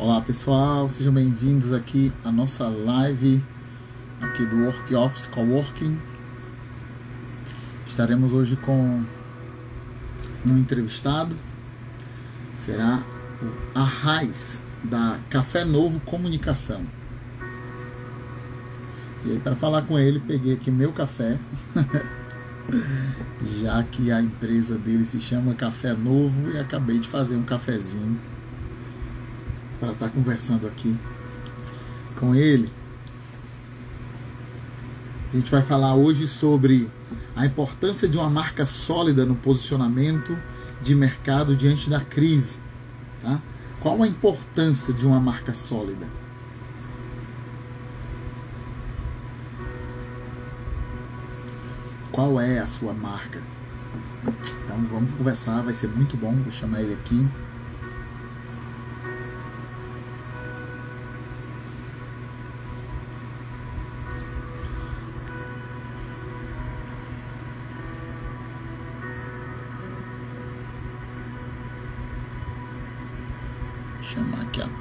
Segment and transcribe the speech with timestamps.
[0.00, 3.42] Olá pessoal, sejam bem-vindos aqui à nossa live
[4.20, 5.98] aqui do Work Office Coworking.
[7.84, 9.02] Estaremos hoje com
[10.46, 11.34] um entrevistado,
[12.54, 13.02] será
[13.42, 16.82] o Arraiz da Café Novo Comunicação.
[19.24, 21.40] E aí para falar com ele, peguei aqui meu café,
[23.60, 28.37] já que a empresa dele se chama Café Novo e acabei de fazer um cafezinho
[29.78, 30.96] para estar tá conversando aqui
[32.16, 32.70] com ele.
[35.32, 36.90] A gente vai falar hoje sobre
[37.36, 40.36] a importância de uma marca sólida no posicionamento
[40.82, 42.60] de mercado diante da crise.
[43.20, 43.40] Tá?
[43.80, 46.06] Qual a importância de uma marca sólida?
[52.10, 53.40] Qual é a sua marca?
[54.64, 56.32] Então vamos conversar, vai ser muito bom.
[56.42, 57.28] Vou chamar ele aqui.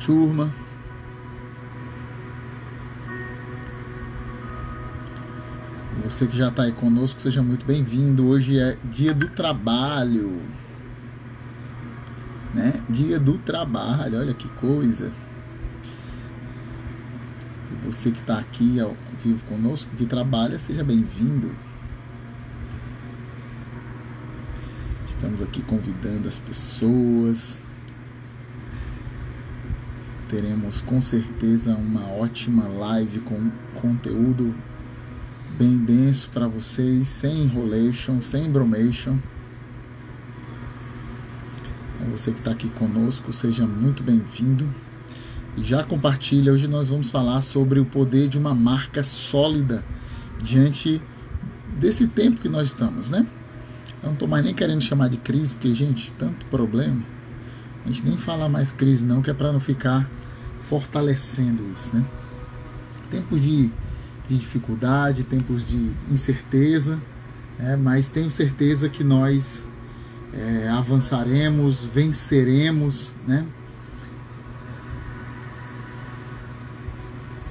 [0.07, 0.49] Turma.
[6.05, 8.25] Você que já está aí conosco, seja muito bem-vindo.
[8.25, 10.41] Hoje é dia do trabalho.
[12.55, 12.81] Né?
[12.89, 15.11] Dia do trabalho, olha que coisa.
[17.85, 21.53] Você que está aqui ao vivo conosco, que trabalha, seja bem-vindo.
[25.05, 27.66] Estamos aqui convidando as pessoas
[30.29, 34.53] teremos com certeza uma ótima live com conteúdo
[35.57, 39.17] bem denso para vocês, sem enrolation, sem bromation.
[41.95, 44.67] Então, você que está aqui conosco, seja muito bem-vindo.
[45.55, 49.83] E já compartilha, hoje nós vamos falar sobre o poder de uma marca sólida
[50.43, 51.01] diante
[51.79, 53.25] desse tempo que nós estamos, né?
[54.03, 57.17] Eu não estou mais nem querendo chamar de crise, porque, gente, tanto problema
[57.87, 60.05] a gente nem fala mais crise não, que é para não ficar
[60.69, 62.05] fortalecendo isso, né?
[63.09, 63.71] Tempos de,
[64.27, 67.01] de dificuldade, tempos de incerteza,
[67.57, 67.75] né?
[67.77, 69.69] mas tenho certeza que nós
[70.33, 73.45] é, avançaremos, venceremos, né?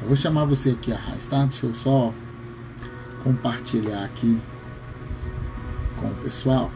[0.03, 1.45] Eu vou chamar você aqui, Arraiz, tá?
[1.45, 2.15] Deixa eu só
[3.25, 4.41] compartilhar aqui
[5.99, 6.71] com o pessoal.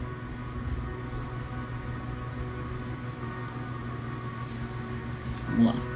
[5.47, 5.90] Vamos lá.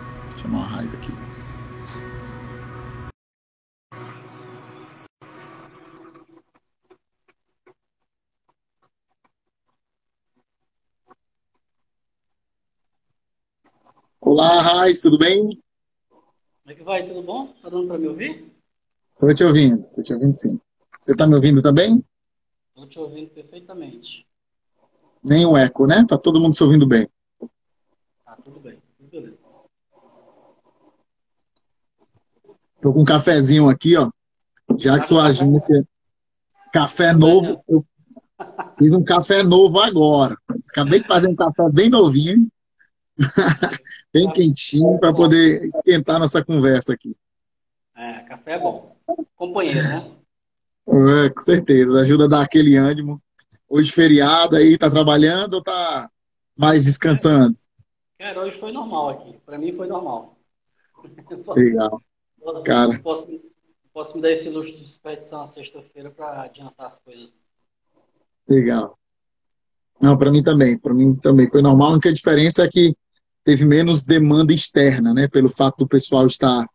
[0.45, 1.11] Vou chamar uma raiz aqui.
[14.21, 15.61] Olá, Raiz, tudo bem?
[16.09, 16.21] Como
[16.67, 17.05] é que vai?
[17.05, 17.47] Tudo bom?
[17.61, 18.51] Tá dando para me ouvir?
[19.13, 20.59] Estou te ouvindo, estou te ouvindo sim.
[20.99, 22.03] Você está me ouvindo também?
[22.69, 24.27] Estou te ouvindo perfeitamente.
[25.23, 26.05] Nem o eco, né?
[26.07, 27.07] Tá todo mundo se ouvindo bem.
[28.23, 28.79] Tá, tudo bem.
[28.97, 29.45] Tudo beleza.
[32.85, 34.11] Tô com um cafezinho aqui, ó.
[34.77, 35.83] Já que sua agência
[36.71, 37.83] café novo, eu
[38.77, 40.37] fiz um café novo agora.
[40.69, 42.47] Acabei de fazer um café bem novinho,
[44.13, 47.17] bem quentinho, para poder esquentar nossa conversa aqui.
[47.97, 48.95] É, café é bom.
[49.35, 50.11] Companheiro, né?
[50.87, 53.19] É, com certeza, ajuda a dar aquele ânimo.
[53.67, 56.07] Hoje feriado aí, tá trabalhando ou tá
[56.55, 57.57] mais descansando?
[58.19, 59.35] Cara, hoje foi normal aqui.
[59.43, 60.37] Para mim foi normal.
[61.55, 61.99] Legal.
[62.63, 62.99] Cara.
[62.99, 63.27] Posso,
[63.93, 67.29] posso me dar esse luxo de desperdiçar uma sexta-feira para adiantar as coisas.
[68.47, 68.97] Legal.
[69.99, 70.77] Não, para mim também.
[70.77, 71.89] Para mim também foi normal.
[71.89, 72.95] A única diferença é que
[73.43, 75.27] teve menos demanda externa, né?
[75.27, 76.67] Pelo fato do pessoal estar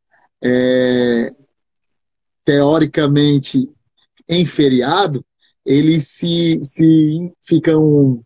[0.42, 1.30] é,
[2.44, 3.68] teoricamente
[4.28, 5.24] em feriado,
[5.64, 8.22] eles se, se ficam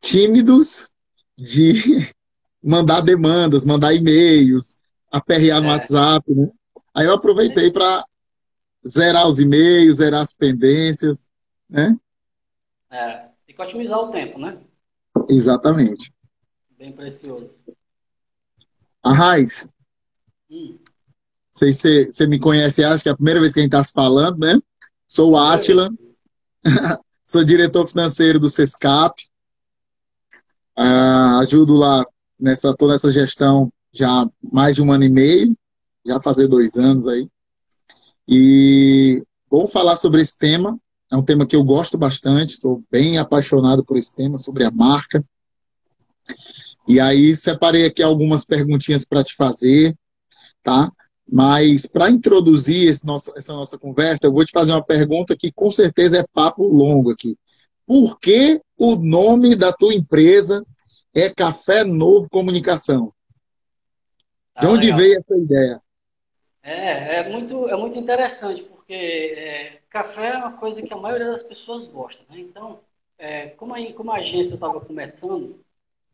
[0.00, 0.92] tímidos
[1.36, 1.74] de
[2.62, 4.78] mandar demandas, mandar e-mails,
[5.10, 5.72] aperrear no é.
[5.72, 6.48] WhatsApp, né?
[6.94, 8.04] Aí eu aproveitei para
[8.86, 11.28] zerar os e-mails, zerar as pendências,
[11.68, 11.96] né?
[12.90, 14.58] É, tem que otimizar o tempo, né?
[15.28, 16.12] Exatamente.
[16.78, 17.50] Bem precioso.
[19.02, 19.68] A Raiz,
[20.50, 20.78] hum.
[20.78, 20.78] não
[21.52, 23.82] sei se você me conhece, acho que é a primeira vez que a gente está
[23.82, 24.58] se falando, né?
[25.06, 25.90] Sou o Átila,
[27.24, 29.22] sou diretor financeiro do SESCAP,
[30.78, 32.04] uh, ajudo lá
[32.38, 35.57] nessa toda essa gestão já há mais de um ano e meio,
[36.08, 37.28] já fazer dois anos aí.
[38.26, 40.78] E vou falar sobre esse tema.
[41.10, 44.70] É um tema que eu gosto bastante, sou bem apaixonado por esse tema, sobre a
[44.70, 45.24] marca.
[46.86, 49.96] E aí separei aqui algumas perguntinhas para te fazer,
[50.62, 50.90] tá?
[51.30, 55.70] Mas para introduzir nosso, essa nossa conversa, eu vou te fazer uma pergunta que com
[55.70, 57.36] certeza é papo longo aqui.
[57.86, 60.64] Por que o nome da tua empresa
[61.14, 63.12] é Café Novo Comunicação?
[64.60, 64.98] De ah, onde legal.
[64.98, 65.82] veio essa ideia?
[66.68, 71.28] É, é muito, é muito interessante, porque é, café é uma coisa que a maioria
[71.28, 72.22] das pessoas gosta.
[72.28, 72.40] Né?
[72.40, 72.80] Então,
[73.16, 75.64] é, como, a, como a agência estava começando,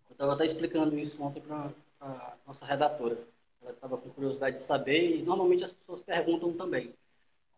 [0.09, 3.19] eu estava até explicando isso ontem para a nossa redatora.
[3.63, 6.95] Ela estava com curiosidade de saber e normalmente as pessoas perguntam também.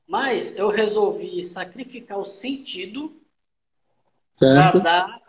[0.08, 3.14] Mas eu resolvi sacrificar o sentido
[4.38, 5.20] para dar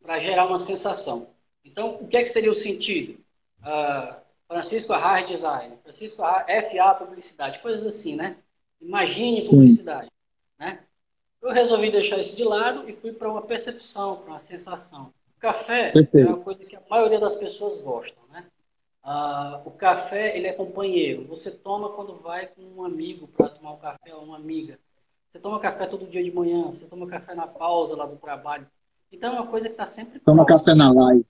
[0.00, 1.28] para gerar uma sensação.
[1.62, 3.20] Então, o que, é que seria o sentido?
[3.60, 8.36] Uh, Francisco Arraes Design, Francisco Arraes, FA Publicidade, coisas assim, né?
[8.80, 10.12] Imagine publicidade, Sim.
[10.58, 10.80] né?
[11.42, 15.12] Eu resolvi deixar isso de lado e fui para uma percepção, para uma sensação.
[15.36, 16.28] O café Perfeito.
[16.28, 18.44] é uma coisa que a maioria das pessoas gostam, né?
[19.02, 21.26] Ah, o café, ele é companheiro.
[21.28, 24.78] Você toma quando vai com um amigo para tomar um café ou uma amiga.
[25.30, 28.66] Você toma café todo dia de manhã, você toma café na pausa lá do trabalho.
[29.12, 30.18] Então é uma coisa que está sempre.
[30.20, 30.58] Toma próxima.
[30.58, 31.24] café na live.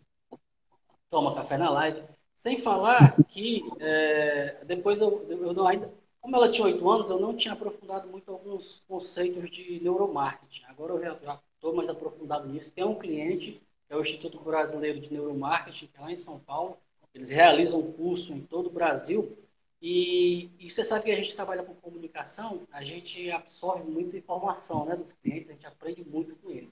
[1.11, 2.03] Toma café na live.
[2.47, 5.93] Sem falar que é, depois eu, eu não ainda.
[6.21, 10.63] Como ela tinha oito anos, eu não tinha aprofundado muito alguns conceitos de neuromarketing.
[10.69, 12.71] Agora eu já estou mais aprofundado nisso.
[12.71, 16.39] Tem um cliente, que é o Instituto Brasileiro de Neuromarketing, que é lá em São
[16.39, 16.77] Paulo,
[17.13, 19.37] eles realizam curso em todo o Brasil.
[19.83, 24.85] E, e, você sabe que a gente trabalha com comunicação, a gente absorve muita informação
[24.85, 26.71] né, dos clientes, a gente aprende muito com eles.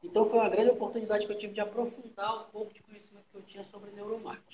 [0.00, 3.36] Então foi uma grande oportunidade que eu tive de aprofundar um pouco de conhecimento que
[3.36, 4.47] eu tinha sobre neuromarketing.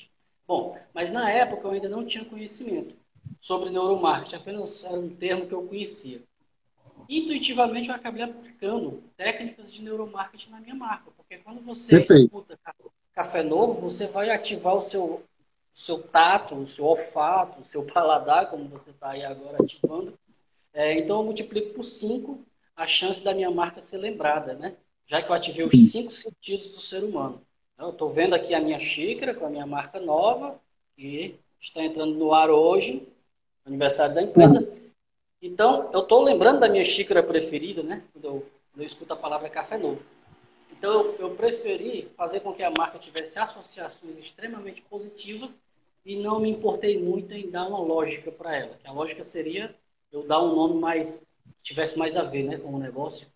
[0.47, 2.95] Bom, mas na época eu ainda não tinha conhecimento
[3.41, 6.23] sobre neuromarketing, apenas era um termo que eu conhecia.
[7.09, 12.25] Intuitivamente eu acabei aplicando técnicas de neuromarketing na minha marca, porque quando você Perfeito.
[12.25, 12.59] escuta
[13.13, 15.23] café novo, você vai ativar o seu,
[15.75, 20.19] seu tato, o seu olfato, o seu paladar, como você está aí agora ativando.
[20.73, 22.45] É, então, eu multiplico por 5
[22.75, 24.77] a chance da minha marca ser lembrada, né?
[25.07, 25.77] Já que eu ativei Sim.
[25.77, 27.44] os cinco sentidos do ser humano.
[27.79, 30.61] Eu estou vendo aqui a minha xícara com a minha marca nova,
[30.97, 33.07] que está entrando no ar hoje,
[33.65, 34.67] aniversário da empresa.
[35.43, 38.03] Então, eu estou lembrando da minha xícara preferida, né?
[38.13, 40.01] Quando eu, quando eu escuto a palavra café novo.
[40.73, 45.51] Então, eu, eu preferi fazer com que a marca tivesse associações extremamente positivas
[46.05, 48.79] e não me importei muito em dar uma lógica para ela.
[48.81, 49.75] Que a lógica seria
[50.13, 51.21] eu dar um nome mais
[51.63, 53.27] tivesse mais a ver, né, com o negócio.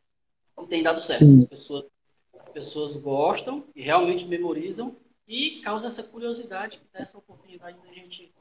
[0.61, 1.25] E tem dado certo.
[1.25, 1.85] As pessoas,
[2.49, 4.97] as pessoas gostam e realmente memorizam
[5.27, 8.33] e causa essa curiosidade essa oportunidade da gente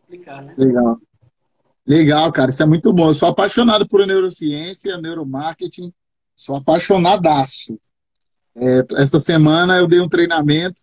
[0.00, 0.54] explicar, né?
[0.56, 0.98] Legal.
[1.86, 3.08] Legal, cara, isso é muito bom.
[3.08, 5.92] Eu sou apaixonado por neurociência, neuromarketing,
[6.36, 7.78] sou apaixonadaço.
[8.54, 10.82] É, essa semana eu dei um treinamento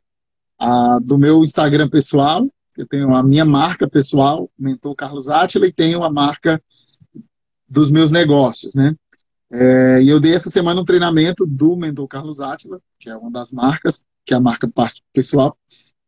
[0.59, 2.47] a, do meu Instagram pessoal.
[2.77, 6.61] Eu tenho a minha marca pessoal, Mentor Carlos Átila, e tenho a marca
[7.67, 8.95] dos meus negócios, né?
[9.57, 13.31] É, e eu dei essa semana um treinamento do Mentor Carlos Átila, que é uma
[13.31, 15.57] das marcas, que é a marca parte pessoal,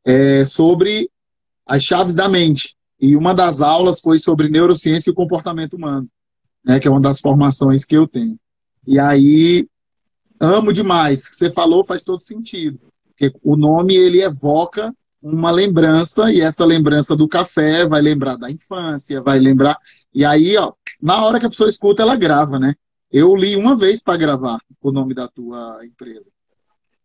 [0.04, 1.10] é, sobre
[1.66, 2.76] as chaves da mente.
[3.00, 6.10] E uma das aulas foi sobre neurociência e comportamento humano,
[6.66, 8.38] né, que é uma das formações que eu tenho.
[8.86, 9.66] E aí
[10.40, 11.30] amo demais.
[11.32, 12.80] Você falou faz todo sentido.
[13.08, 18.52] Porque o nome ele evoca uma lembrança e essa lembrança do café vai lembrar da
[18.52, 19.78] infância, vai lembrar.
[20.14, 22.76] E aí, ó, na hora que a pessoa escuta, ela grava, né?
[23.12, 26.32] Eu li uma vez para gravar o nome da tua empresa.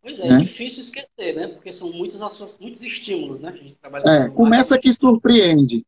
[0.01, 0.35] Pois é, né?
[0.35, 1.47] é difícil esquecer, né?
[1.47, 2.19] Porque são muitos,
[2.59, 3.49] muitos estímulos, né?
[3.49, 5.85] A gente trabalha é, começa que surpreende.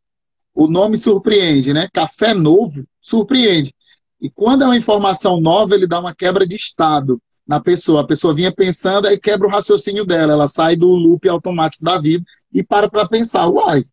[0.54, 1.90] O nome surpreende, né?
[1.94, 3.74] Café novo surpreende.
[4.22, 8.02] E quando é uma informação nova, ele dá uma quebra de estado na pessoa.
[8.02, 10.32] A pessoa vinha pensando, aí quebra o raciocínio dela.
[10.32, 13.50] Ela sai do loop automático da vida e para para pensar.
[13.50, 13.84] Uai,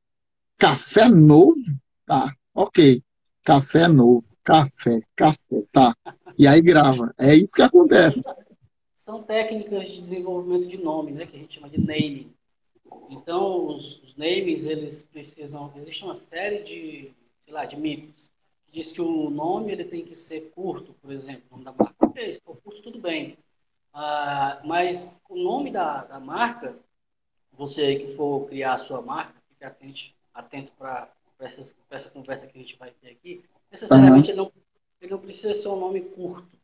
[0.56, 1.56] café novo?
[2.06, 3.02] Tá, ok.
[3.42, 4.31] Café novo.
[4.44, 5.96] Café, café, tá.
[6.38, 7.14] E aí grava.
[7.18, 8.24] É isso que acontece.
[9.00, 11.26] São técnicas de desenvolvimento de nome, né?
[11.26, 12.32] Que a gente chama de naming.
[13.10, 15.72] Então, os, os names, eles precisam...
[15.76, 17.12] Existe uma série de,
[17.44, 18.32] sei lá, de mitos
[18.72, 22.06] diz que o nome ele tem que ser curto, por exemplo, o nome da marca.
[22.06, 23.36] Ok, se for curto, tudo bem.
[23.92, 26.74] Ah, mas o nome da, da marca,
[27.52, 29.62] você aí que for criar a sua marca, fique
[30.32, 33.44] atento, para essa, essa conversa que a gente vai ter aqui.
[33.72, 34.34] Necessariamente uhum.
[34.34, 34.52] ele, não,
[35.00, 36.56] ele não precisa ser um nome curto.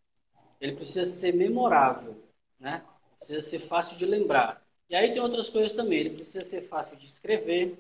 [0.60, 2.22] Ele precisa ser memorável,
[2.60, 2.82] né?
[3.18, 4.62] Precisa ser fácil de lembrar.
[4.90, 6.00] E aí tem outras coisas também.
[6.00, 7.78] Ele precisa ser fácil de escrever,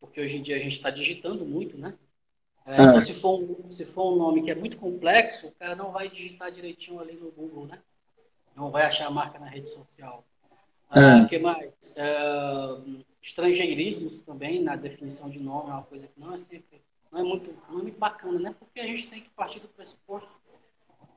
[0.00, 1.94] porque hoje em dia a gente está digitando muito, né?
[2.66, 3.04] É, então, é.
[3.04, 6.08] se for, um, se for um nome que é muito complexo, o cara não vai
[6.08, 7.78] digitar direitinho ali no Google, né?
[8.56, 10.24] Não vai achar a marca na rede social.
[10.88, 11.28] Ah, é.
[11.28, 11.72] que mais?
[11.90, 16.80] Uh, estrangeirismos também, na definição de nome, é uma coisa que não é sempre,
[17.14, 18.56] não é muito, não é muito bacana, né?
[18.58, 20.28] Porque a gente tem que partir do pressuposto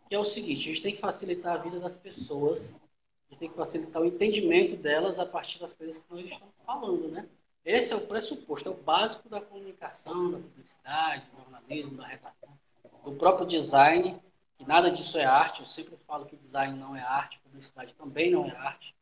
[0.08, 3.40] que é o seguinte, a gente tem que facilitar a vida das pessoas, a gente
[3.40, 7.28] tem que facilitar o entendimento delas a partir das coisas que nós estamos falando, né?
[7.66, 12.58] Esse é o pressuposto, é o básico da comunicação, da publicidade, do jornalismo, da redação,
[13.04, 14.18] do próprio design,
[14.58, 18.32] que nada disso é arte, eu sempre falo que design não é arte, publicidade também
[18.32, 18.96] não é arte.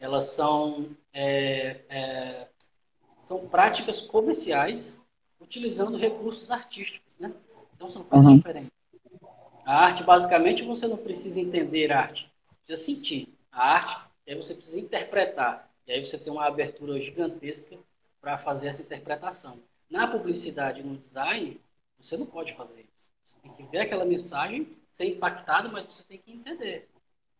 [0.00, 2.48] Elas são, é, é,
[3.26, 4.97] são práticas comerciais
[5.40, 7.32] utilizando recursos artísticos, né?
[7.74, 8.36] Então são coisas uhum.
[8.36, 8.72] diferentes.
[9.64, 12.30] A arte, basicamente, você não precisa entender arte,
[12.64, 15.70] precisa sentir a arte, e aí você precisa interpretar.
[15.86, 17.78] E aí você tem uma abertura gigantesca
[18.20, 19.58] para fazer essa interpretação.
[19.90, 21.60] Na publicidade e no design,
[21.98, 23.08] você não pode fazer isso.
[23.26, 26.88] Você tem que ver aquela mensagem, ser impactado, mas você tem que entender.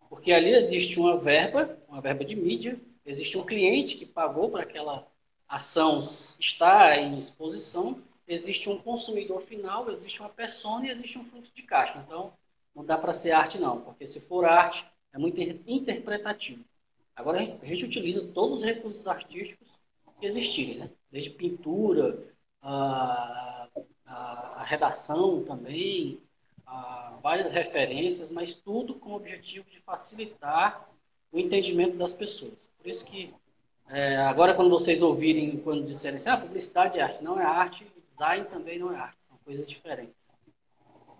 [0.09, 4.63] Porque ali existe uma verba, uma verba de mídia, existe um cliente que pagou para
[4.63, 5.07] aquela
[5.49, 6.03] ação
[6.39, 11.63] estar em exposição, existe um consumidor final, existe uma persona e existe um fluxo de
[11.63, 11.99] caixa.
[12.07, 12.33] Então,
[12.75, 16.65] não dá para ser arte não, porque se for arte, é muito interpretativo.
[17.17, 19.67] Agora, a gente utiliza todos os recursos artísticos
[20.21, 20.91] que existirem, né?
[21.11, 23.69] desde pintura, a,
[24.07, 26.21] a, a redação também,
[26.67, 30.89] a, várias referências, mas tudo com o objetivo de facilitar
[31.33, 32.55] o entendimento das pessoas.
[32.79, 33.35] Por isso que
[33.91, 37.87] é, agora quando vocês ouvirem, quando disserem assim, ah, publicidade é arte, não é arte,
[38.13, 40.15] design também não é arte, são coisas diferentes.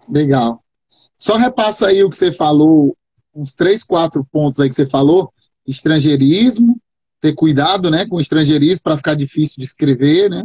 [0.09, 0.63] Legal.
[1.17, 2.97] Só repassa aí o que você falou,
[3.35, 5.31] uns três, quatro pontos aí que você falou,
[5.67, 6.81] estrangeirismo,
[7.21, 10.45] ter cuidado né, com o estrangeirismo para ficar difícil de escrever, né?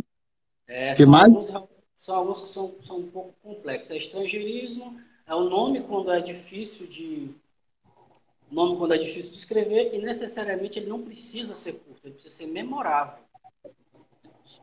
[0.67, 1.35] É, que mais?
[1.35, 3.91] Alguns, são alguns que são, são um pouco complexos.
[3.91, 7.29] É estrangeirismo, é o nome quando é difícil de
[8.51, 12.35] nome quando é difícil de escrever e necessariamente ele não precisa ser curto, ele precisa
[12.35, 13.23] ser memorável.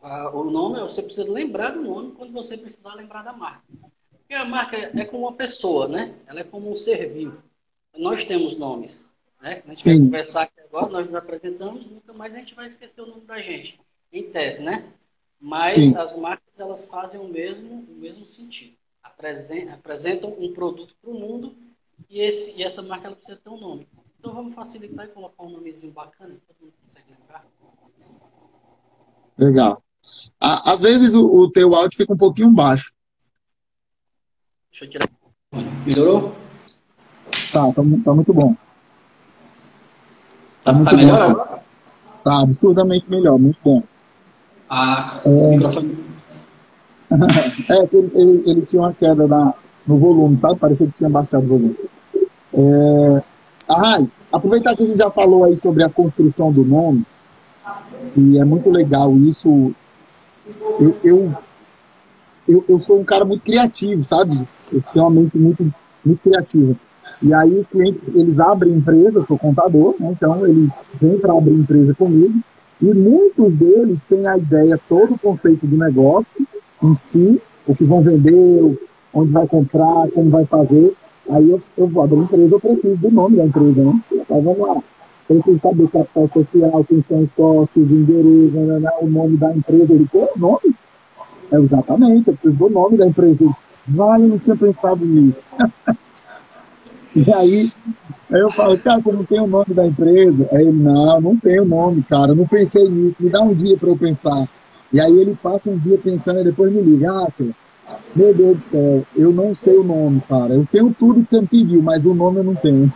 [0.02, 3.62] Ah, o nome, você precisa lembrar do nome quando você precisar lembrar da marca.
[4.10, 6.14] Porque a marca é como uma pessoa, né?
[6.26, 7.42] Ela é como um ser vivo.
[7.96, 9.08] Nós temos nomes.
[9.42, 9.62] Né?
[9.66, 9.90] A gente Sim.
[9.90, 13.22] vai conversar aqui agora, nós nos apresentamos, nunca mais a gente vai esquecer o nome
[13.22, 13.78] da gente,
[14.12, 14.84] em tese, né?
[15.40, 15.96] Mas Sim.
[15.96, 18.74] as marcas, elas fazem o mesmo, o mesmo sentido.
[19.02, 21.54] Apresentam um produto para o mundo
[22.08, 23.88] e, esse, e essa marca ela precisa ter um nome.
[24.18, 27.44] Então vamos facilitar e colocar um nomezinho bacana, todo mundo consegue lembrar.
[29.38, 29.82] Legal.
[30.40, 32.92] Às vezes o, o teu áudio fica um pouquinho baixo.
[34.70, 35.08] Deixa eu tirar.
[35.86, 36.34] Melhorou?
[37.52, 38.54] Tá, tá, tá muito bom.
[40.62, 41.62] Tá, muito tá melhor bom, agora?
[42.22, 43.82] Tá absurdamente melhor, muito bom.
[44.68, 45.48] Ah, é...
[45.48, 46.10] microfone.
[47.68, 49.54] é, ele, ele, ele, tinha uma queda na,
[49.86, 50.58] no volume, sabe?
[50.58, 51.76] Parecia que tinha baixado o volume.
[52.54, 53.22] É...
[53.68, 57.06] Arraiz, aproveitar que você já falou aí sobre a construção do nome,
[58.16, 59.72] e é muito legal isso.
[60.80, 61.34] Eu, eu,
[62.48, 64.36] eu, eu sou um cara muito criativo, sabe?
[64.72, 66.74] Eu tenho uma mente muito, muito criativa.
[67.22, 70.10] E aí os clientes, eles abrem empresa, sou contador, né?
[70.10, 72.40] então eles vêm para abrir empresa comigo,
[72.80, 76.46] e muitos deles têm a ideia, todo o conceito do negócio
[76.82, 78.78] em si, o que vão vender,
[79.12, 80.94] onde vai comprar, como vai fazer.
[81.28, 84.00] Aí eu, eu vou abrir empresa, eu preciso do nome da empresa, né?
[84.12, 84.82] Então vamos lá.
[85.28, 89.54] Preciso saber capital social, quem são os sócios, endereço, né, né, né, o nome da
[89.54, 89.94] empresa.
[89.94, 90.74] Ele quer o nome?
[91.52, 93.48] É, exatamente, eu preciso do nome da empresa.
[93.86, 95.46] Vai, eu não tinha pensado nisso.
[97.14, 97.72] E aí,
[98.30, 100.48] aí eu falo, cara, você não tem o nome da empresa?
[100.52, 103.76] Aí ele, não, não tem o nome, cara, não pensei nisso, me dá um dia
[103.76, 104.48] para eu pensar.
[104.92, 107.50] E aí ele passa um dia pensando e depois me liga, ah, tia,
[108.14, 110.54] meu Deus do céu, eu não sei o nome, cara.
[110.54, 112.92] Eu tenho tudo que você me pediu, mas o nome eu não tenho.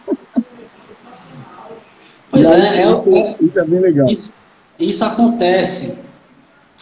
[2.30, 4.08] Pois aí, é, isso, é, isso é bem legal.
[4.08, 4.32] Isso,
[4.78, 5.94] isso acontece,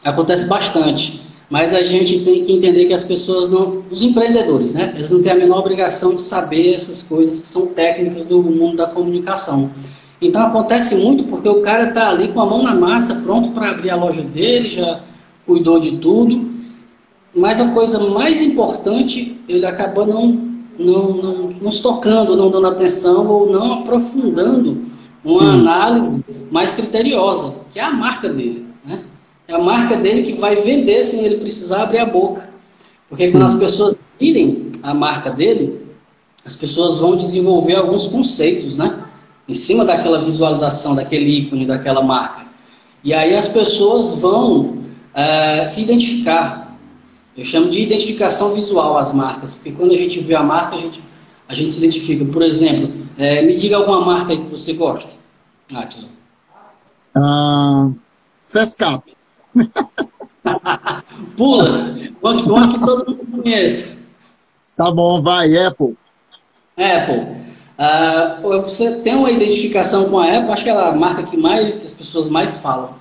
[0.02, 1.22] acontece bastante.
[1.50, 3.82] Mas a gente tem que entender que as pessoas não.
[3.90, 4.90] Os empreendedores, né?
[4.94, 8.78] Eles não têm a menor obrigação de saber essas coisas que são técnicas do mundo
[8.78, 9.70] da comunicação.
[10.18, 13.70] Então acontece muito porque o cara está ali com a mão na massa, pronto para
[13.70, 15.00] abrir a loja dele, já
[15.44, 16.50] cuidou de tudo.
[17.34, 20.26] Mas a coisa mais importante, ele acaba não,
[20.78, 24.82] não, não, não se tocando, não dando atenção ou não aprofundando
[25.24, 25.48] uma Sim.
[25.48, 28.66] análise mais criteriosa, que é a marca dele.
[28.84, 29.04] Né?
[29.48, 32.50] É a marca dele que vai vender sem ele precisar abrir a boca.
[33.08, 33.34] Porque Sim.
[33.34, 35.80] quando as pessoas virem a marca dele,
[36.44, 38.98] as pessoas vão desenvolver alguns conceitos, né?
[39.48, 42.46] Em cima daquela visualização, daquele ícone, daquela marca.
[43.04, 44.78] E aí as pessoas vão
[45.14, 46.61] uh, se identificar.
[47.36, 50.78] Eu chamo de identificação visual as marcas, porque quando a gente vê a marca, a
[50.78, 51.02] gente,
[51.48, 52.24] a gente se identifica.
[52.26, 55.10] Por exemplo, é, me diga alguma marca que você gosta,
[55.72, 56.08] Átila.
[57.14, 57.90] Ah,
[58.42, 59.02] Sescap.
[61.36, 61.96] Pula!
[62.20, 63.98] Uma, que todo mundo conhece.
[64.76, 65.96] Tá bom, vai, Apple.
[66.76, 67.42] Apple.
[67.78, 71.36] Uh, você tem uma identificação com a Apple, acho que ela é a marca que,
[71.36, 72.94] mais, que as pessoas mais falam.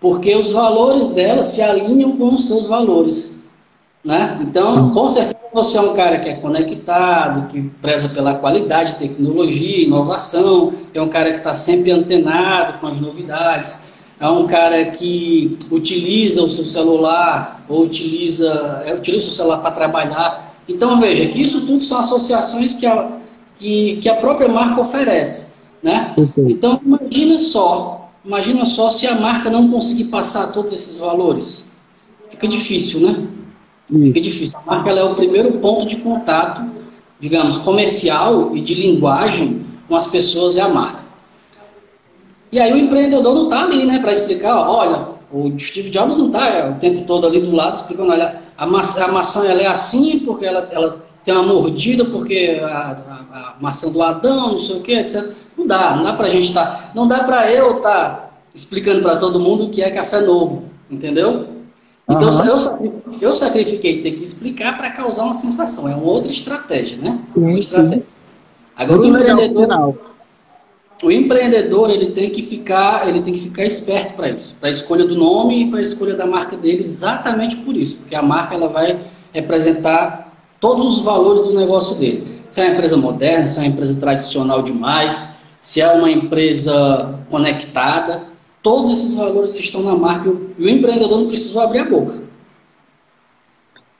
[0.00, 3.37] Porque os valores dela se alinham com os seus valores.
[4.04, 4.38] Né?
[4.40, 9.84] Então, com certeza você é um cara que é conectado, que preza pela qualidade, tecnologia,
[9.84, 13.88] inovação, é um cara que está sempre antenado com as novidades,
[14.20, 19.70] é um cara que utiliza o seu celular ou utiliza, é, utiliza o celular para
[19.70, 20.54] trabalhar.
[20.68, 23.18] Então veja que isso tudo são associações que a,
[23.58, 25.56] que, que a própria marca oferece.
[25.82, 26.14] Né?
[26.36, 31.72] Então imagina só, imagina só se a marca não conseguir passar todos esses valores.
[32.28, 33.26] Fica difícil, né?
[33.90, 34.12] Isso.
[34.12, 34.58] Fica difícil.
[34.58, 36.62] A marca é o primeiro ponto de contato,
[37.18, 41.08] digamos, comercial e de linguagem com as pessoas e a marca.
[42.52, 46.26] E aí o empreendedor não está ali, né, para explicar, olha, o Steve Jobs não
[46.26, 49.60] está é, o tempo todo ali do lado explicando, olha, a maçã, a maçã ela
[49.60, 54.52] é assim porque ela, ela tem uma mordida, porque a, a, a maçã do Adão,
[54.52, 55.30] não sei o que, etc.
[55.56, 58.30] Não dá, não dá para a gente estar, tá, não dá para eu estar tá
[58.54, 61.57] explicando para todo mundo o que é café novo, entendeu?
[62.08, 63.02] Então uhum.
[63.10, 65.86] eu, eu sacrifiquei ter que explicar para causar uma sensação.
[65.88, 67.18] É uma outra estratégia, né?
[67.34, 67.98] Sim, estratégia.
[67.98, 68.04] Sim.
[68.76, 69.98] Agora Muito o empreendedor,
[71.02, 74.72] o empreendedor ele tem que ficar, ele tem que ficar esperto para isso, para a
[74.72, 78.22] escolha do nome e para a escolha da marca dele, exatamente por isso, porque a
[78.22, 78.98] marca ela vai
[79.32, 82.38] representar todos os valores do negócio dele.
[82.50, 85.28] Se é uma empresa moderna, se é uma empresa tradicional demais,
[85.60, 88.22] se é uma empresa conectada,
[88.62, 92.22] Todos esses valores estão na marca e o empreendedor não precisou abrir a boca.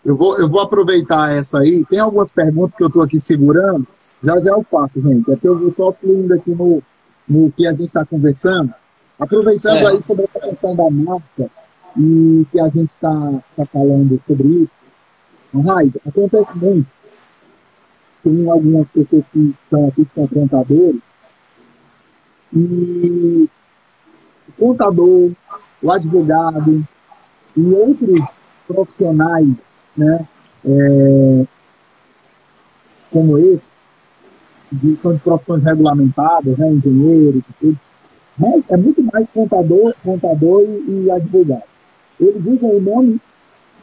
[0.05, 1.85] Eu vou, eu vou aproveitar essa aí.
[1.85, 3.87] Tem algumas perguntas que eu estou aqui segurando.
[4.23, 5.31] Já já eu faço, gente.
[5.31, 6.83] É que eu vou só fluindo aqui no,
[7.29, 8.73] no que a gente está conversando.
[9.19, 11.51] Aproveitando aí sobre a questão da marca
[11.97, 14.77] e que a gente está tá falando sobre isso.
[15.65, 16.87] Raiz, acontece muito.
[18.23, 21.03] Tem algumas pessoas que estão aqui, que são contadores,
[22.53, 23.49] e
[24.59, 25.31] contador,
[25.83, 26.85] o advogado
[27.57, 28.21] e outros
[28.67, 30.27] profissionais, né,
[30.65, 31.47] é,
[33.11, 33.73] como esse,
[34.71, 37.79] de, são de profissões regulamentadas, né, engenheiro, tudo,
[38.37, 41.63] mas é muito mais contador, contador e, e advogado.
[42.21, 43.21] Eles usam o nome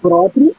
[0.02, 0.56] próprio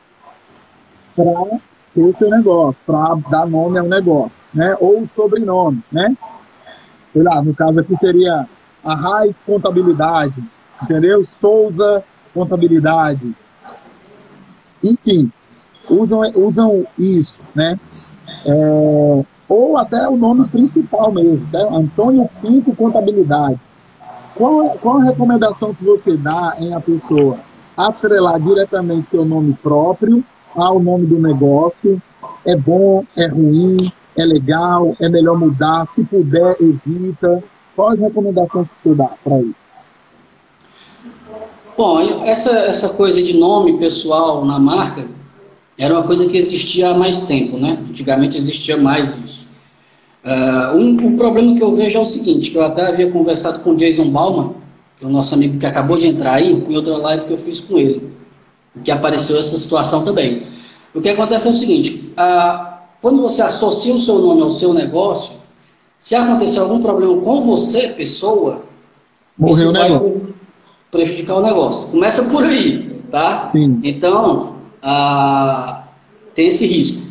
[1.14, 1.60] para
[1.94, 4.76] ter o seu negócio, para dar nome ao negócio, né?
[4.80, 6.14] Ou sobrenome, né?
[7.12, 8.46] Sei lá, no caso aqui seria
[8.86, 10.42] Arraiz Contabilidade,
[10.82, 11.26] entendeu?
[11.26, 13.34] Souza Contabilidade.
[14.82, 15.30] Enfim,
[15.90, 17.78] usam, usam isso, né?
[18.44, 21.66] É, ou até o nome principal mesmo, né?
[21.70, 23.60] Antônio Pinto Contabilidade.
[24.34, 27.38] Qual, qual a recomendação que você dá em a pessoa
[27.76, 30.22] atrelar diretamente seu nome próprio
[30.54, 32.00] ao nome do negócio?
[32.44, 33.76] É bom, é ruim,
[34.16, 37.42] é legal, é melhor mudar, se puder, evita.
[37.76, 39.54] Quais as recomendações que você dá para isso?
[41.76, 45.06] Bom, essa, essa coisa de nome pessoal na marca
[45.78, 47.78] era uma coisa que existia há mais tempo, né?
[47.86, 49.46] Antigamente existia mais isso.
[50.24, 53.60] Uh, um, um, problema que eu vejo é o seguinte, que eu até havia conversado
[53.60, 54.54] com o Jason Bauman,
[54.98, 57.38] que é o nosso amigo que acabou de entrar aí, em outra live que eu
[57.38, 58.10] fiz com ele,
[58.82, 60.44] que apareceu essa situação também.
[60.94, 64.72] O que acontece é o seguinte, uh, quando você associa o seu nome ao seu
[64.72, 65.34] negócio,
[65.98, 68.62] se acontecer algum problema com você, pessoa,
[69.38, 70.22] Morreu isso vai
[70.90, 71.88] prejudicar o negócio.
[71.88, 73.42] Começa por aí, tá?
[73.42, 73.80] Sim.
[73.82, 75.84] Então, ah,
[76.34, 77.06] tem esse risco.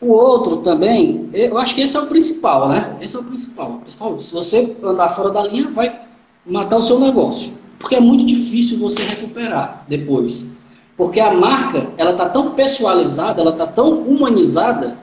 [0.00, 2.96] O outro também, eu acho que esse é o principal, né?
[3.00, 3.72] Esse é o principal.
[3.72, 6.00] O principal se você andar fora da linha, vai
[6.46, 7.52] matar o seu negócio.
[7.80, 10.56] Porque é muito difícil você recuperar depois.
[10.96, 14.96] Porque a marca, ela está tão pessoalizada, ela está tão humanizada,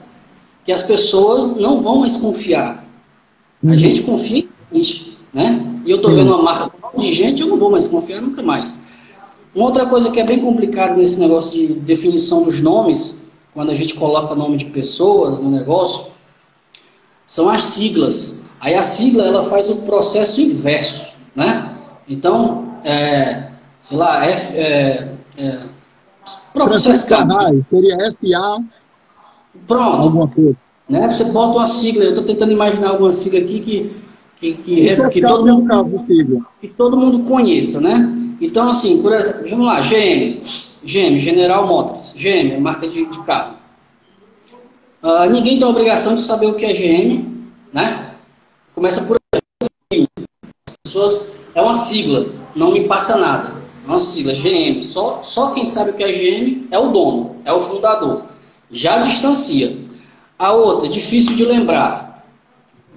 [0.64, 2.85] que as pessoas não vão mais confiar.
[3.66, 3.78] A uhum.
[3.78, 5.80] gente confia em gente, né?
[5.84, 8.80] E eu estou vendo uma marca de gente, eu não vou mais confiar nunca mais.
[9.54, 13.74] Uma outra coisa que é bem complicada nesse negócio de definição dos nomes, quando a
[13.74, 16.12] gente coloca nome de pessoas no negócio,
[17.26, 18.42] são as siglas.
[18.60, 21.74] Aí a sigla ela faz o processo inverso, né?
[22.08, 23.50] Então, é,
[23.82, 25.60] sei lá, F, é, é,
[26.52, 27.08] Francisco
[27.68, 28.64] seria FA.
[29.66, 30.06] Pronto.
[30.06, 30.65] Alguma coisa.
[30.88, 31.08] Né?
[31.10, 33.92] Você bota uma sigla, eu estou tentando imaginar alguma sigla aqui que,
[34.36, 38.08] que, que, é, que, todo, mundo, caso, que todo mundo conheça, né?
[38.40, 40.40] Então, assim, por exemplo, vamos lá, GM,
[40.84, 43.56] GM, General Motors, GM, marca de, de carro.
[45.02, 47.24] Uh, ninguém tem a obrigação de saber o que é GM,
[47.72, 48.14] né?
[48.74, 49.18] Começa por
[49.92, 50.06] aí.
[50.84, 53.54] Pessoas é uma sigla, não me passa nada.
[53.86, 54.82] É uma sigla, GM.
[54.82, 58.24] Só, só quem sabe o que é GM é o dono, é o fundador.
[58.70, 59.85] Já distancia.
[60.38, 62.24] A outra, difícil de lembrar.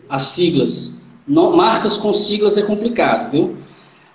[0.09, 1.01] As siglas.
[1.27, 3.57] Não, marcas com siglas é complicado, viu?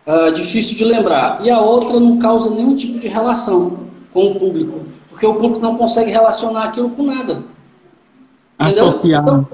[0.07, 1.45] Uh, difícil de lembrar.
[1.45, 3.79] E a outra não causa nenhum tipo de relação
[4.13, 4.81] com o público.
[5.09, 7.45] Porque o público não consegue relacionar aquilo com nada.
[8.59, 9.23] Associar.
[9.23, 9.47] Então,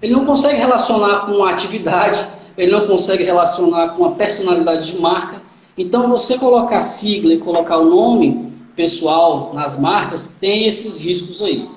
[0.00, 5.00] ele não consegue relacionar com a atividade, ele não consegue relacionar com a personalidade de
[5.00, 5.42] marca.
[5.76, 11.68] Então, você colocar sigla e colocar o nome pessoal nas marcas tem esses riscos aí.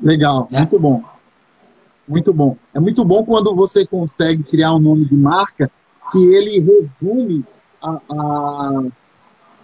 [0.00, 0.58] Legal, é.
[0.58, 1.02] muito bom.
[2.08, 2.56] Muito bom.
[2.72, 5.70] É muito bom quando você consegue criar um nome de marca
[6.12, 7.44] que ele resume
[7.82, 8.82] a, a,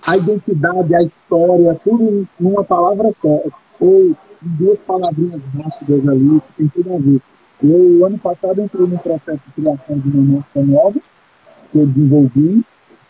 [0.06, 3.40] a identidade, a história, tudo numa palavra só.
[3.78, 7.22] Ou duas palavrinhas rápidas ali, que tem tudo a ver.
[7.62, 11.00] Eu, ano passado, entrei no processo de criação de uma marca nova,
[11.70, 12.64] que eu desenvolvi,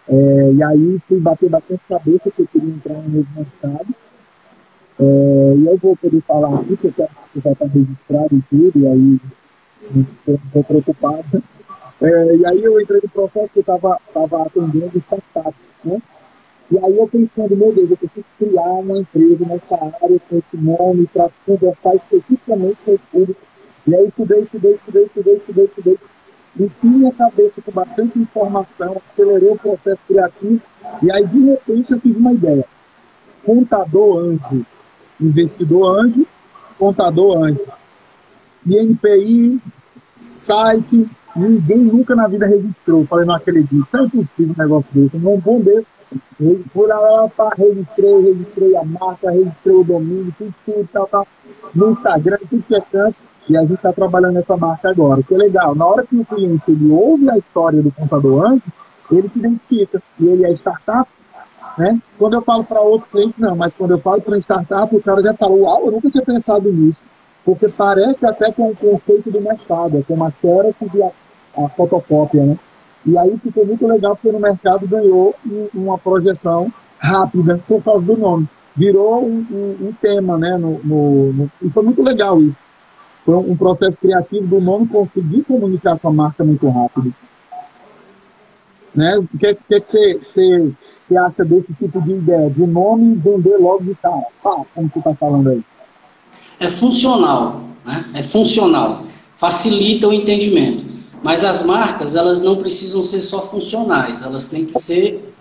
[0.09, 3.95] é, e aí fui bater bastante cabeça que eu queria entrar no novo mercado.
[5.03, 8.43] É, e eu vou poder falar aqui, que eu quero que já está registrado e
[8.49, 9.21] tudo, e aí
[10.29, 11.43] estou preocupado.
[12.01, 13.99] É, e aí eu entrei no processo que eu estava
[14.47, 16.01] atendendo startups, né?
[16.71, 20.57] E aí eu pensando, meu Deus, eu preciso criar uma empresa nessa área com esse
[20.57, 23.41] nome para conversar especificamente com esse público.
[23.87, 25.99] E aí estudei, estudei, estudei, estudei, estudei, estudei.
[26.61, 30.62] Enchi minha cabeça com bastante informação, acelerei o processo criativo
[31.03, 32.65] e aí de repente eu tive uma ideia.
[33.45, 34.65] Contador anjo,
[35.27, 36.27] investidor anjo,
[36.79, 37.65] contador anjo.
[38.67, 39.61] INPI,
[40.33, 43.07] site, ninguém nunca na vida registrou.
[43.07, 45.17] Falei, não acredito, é impossível um negócio desse.
[45.17, 45.87] Um bom desse
[46.73, 51.27] por lá, registrei, registrei a marca, registrei o domínio, tudo, tudo, tal, tal,
[51.75, 53.17] no Instagram, tudo que é canto,
[53.49, 55.23] e a gente está trabalhando nessa marca agora.
[55.23, 58.71] Que é legal, na hora que o cliente ele ouve a história do contador anjo,
[59.11, 61.09] ele se identifica, e ele é startup,
[61.79, 62.01] né?
[62.19, 65.23] Quando eu falo para outros clientes, não, mas quando eu falo para startup, o cara
[65.23, 67.05] já falou, uau, eu nunca tinha pensado nisso,
[67.45, 71.11] porque parece até com o conceito do mercado, é como a Xerox e a,
[71.57, 72.59] a fotocópia, né?
[73.05, 75.35] E aí ficou muito legal porque no mercado ganhou
[75.75, 78.49] uma projeção rápida por causa do nome.
[78.77, 80.57] Virou um, um, um tema, né?
[80.57, 82.63] No, no, no, e foi muito legal isso.
[83.25, 87.13] Foi um processo criativo do nome conseguir comunicar com a marca muito rápido.
[88.95, 89.19] Né?
[89.19, 90.73] O que, que, que você, você,
[91.12, 92.51] você acha desse tipo de ideia?
[92.51, 94.27] De nome vender logo de cara?
[94.42, 95.62] Pá, como você está falando aí?
[96.59, 97.61] É funcional.
[97.85, 98.05] Né?
[98.14, 99.05] É funcional.
[99.37, 100.87] Facilita o entendimento.
[101.22, 105.33] Mas as marcas, elas não precisam ser só funcionais, elas têm que ser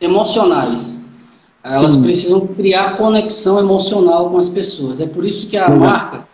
[0.00, 1.00] emocionais.
[1.62, 2.02] Elas Sim.
[2.02, 5.00] precisam criar conexão emocional com as pessoas.
[5.00, 6.26] É por isso que a marca,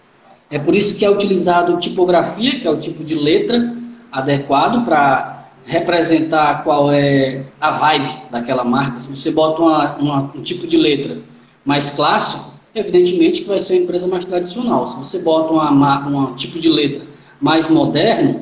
[0.50, 3.74] é por isso que é utilizado tipografia, que é o tipo de letra
[4.10, 8.98] adequado para representar qual é a vibe daquela marca.
[8.98, 11.18] Se você bota uma, uma, um tipo de letra
[11.64, 14.88] mais clássico, evidentemente que vai ser uma empresa mais tradicional.
[14.88, 17.06] Se você bota um tipo de letra
[17.40, 18.40] mais moderno,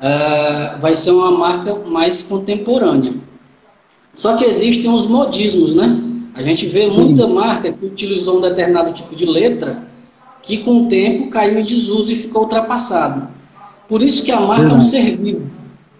[0.00, 3.14] uh, vai ser uma marca mais contemporânea.
[4.14, 6.04] Só que existem os modismos, né?
[6.34, 7.06] A gente vê Sim.
[7.06, 9.88] muita marca que utilizou um determinado tipo de letra
[10.42, 13.28] que com o tempo caiu em desuso e ficou ultrapassado.
[13.88, 15.50] Por isso que a marca é um ser vivo.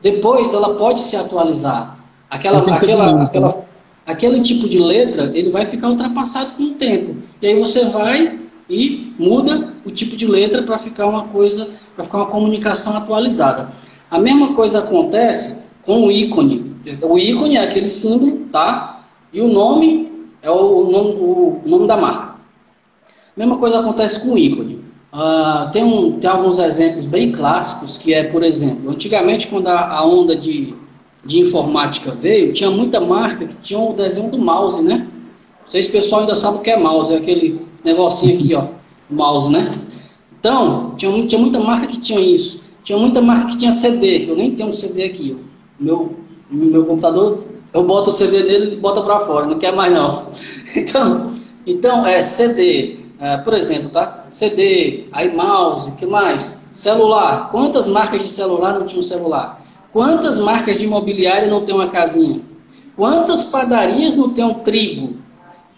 [0.03, 1.99] Depois ela pode se atualizar.
[2.29, 3.65] Aquela, aquela, aquela,
[4.07, 7.17] aquele tipo de letra ele vai ficar ultrapassado com o tempo.
[7.43, 12.05] E aí você vai e muda o tipo de letra para ficar uma coisa, para
[12.05, 13.71] ficar uma comunicação atualizada.
[14.11, 16.77] A mesma coisa acontece com o ícone.
[17.03, 19.05] O ícone é aquele símbolo, tá?
[19.33, 22.35] E o nome é o nome, o nome da marca.
[23.37, 24.80] A mesma coisa acontece com o ícone.
[25.12, 29.96] Uh, tem, um, tem alguns exemplos bem clássicos, que é, por exemplo, antigamente quando a,
[29.96, 30.75] a onda de,
[31.25, 35.09] de informática veio, tinha muita marca que tinha o desenho do mouse, né?
[35.64, 38.55] Não sei se o pessoal ainda sabe o que é mouse, é aquele negocinho aqui,
[38.55, 38.66] ó,
[39.11, 39.81] mouse, né?
[40.38, 42.62] Então, tinha, tinha muita marca que tinha isso.
[42.83, 45.37] Tinha muita marca que tinha CD, que eu nem tenho um CD aqui.
[45.79, 46.16] Meu,
[46.51, 47.44] meu computador,
[47.75, 50.31] eu boto o CD dele e bota para fora, não quer mais não.
[50.75, 51.33] Então,
[51.66, 54.24] então é CD, é, por exemplo, tá?
[54.30, 56.59] CD, aí mouse, que mais?
[56.72, 57.50] Celular.
[57.50, 59.62] Quantas marcas de celular não tinham celular?
[59.92, 62.40] Quantas marcas de imobiliária não tem uma casinha?
[62.96, 65.16] Quantas padarias não tem um trigo?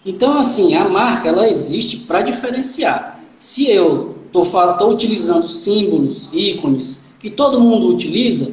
[0.05, 3.19] Então, assim, a marca ela existe para diferenciar.
[3.35, 8.51] Se eu estou utilizando símbolos, ícones, que todo mundo utiliza,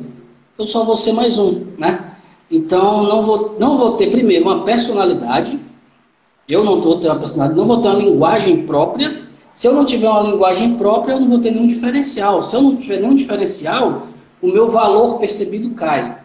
[0.59, 2.17] eu só vou ser mais um, né?
[2.51, 5.61] Então, não vou, não vou ter, primeiro, uma personalidade,
[6.53, 9.85] eu não vou ter uma personalidade, não vou ter uma linguagem própria, se eu não
[9.85, 12.43] tiver uma linguagem própria, eu não vou ter nenhum diferencial.
[12.43, 14.07] Se eu não tiver nenhum diferencial,
[14.41, 16.19] o meu valor percebido cai.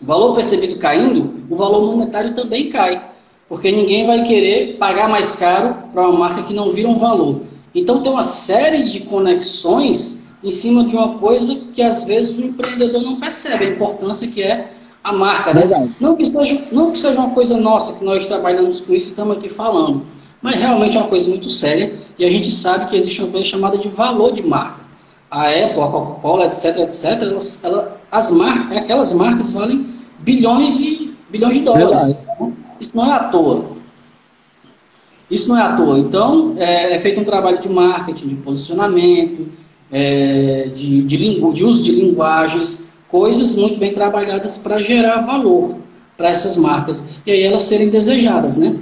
[0.00, 3.10] O valor percebido caindo, o valor monetário também cai.
[3.48, 7.42] Porque ninguém vai querer pagar mais caro para uma marca que não vira um valor.
[7.74, 12.40] Então tem uma série de conexões em cima de uma coisa que às vezes o
[12.40, 14.72] empreendedor não percebe a importância que é
[15.06, 15.54] a marca.
[15.54, 15.94] Né?
[16.00, 19.10] Não, que seja, não que seja uma coisa nossa, que nós trabalhamos com isso e
[19.10, 20.02] estamos aqui falando,
[20.42, 23.46] mas realmente é uma coisa muito séria e a gente sabe que existe uma coisa
[23.46, 24.84] chamada de valor de marca.
[25.30, 31.14] A Apple, a Coca-Cola, etc, etc, elas, ela, as marcas, aquelas marcas valem bilhões e
[31.30, 32.26] bilhões de dólares.
[32.80, 33.76] Isso não é à toa.
[35.30, 35.98] Isso não é à toa.
[35.98, 39.48] Então, é, é feito um trabalho de marketing, de posicionamento,
[39.90, 45.76] é, de, de, de uso de linguagens, coisas muito bem trabalhadas para gerar valor
[46.16, 48.78] para essas marcas e aí elas serem desejadas, né?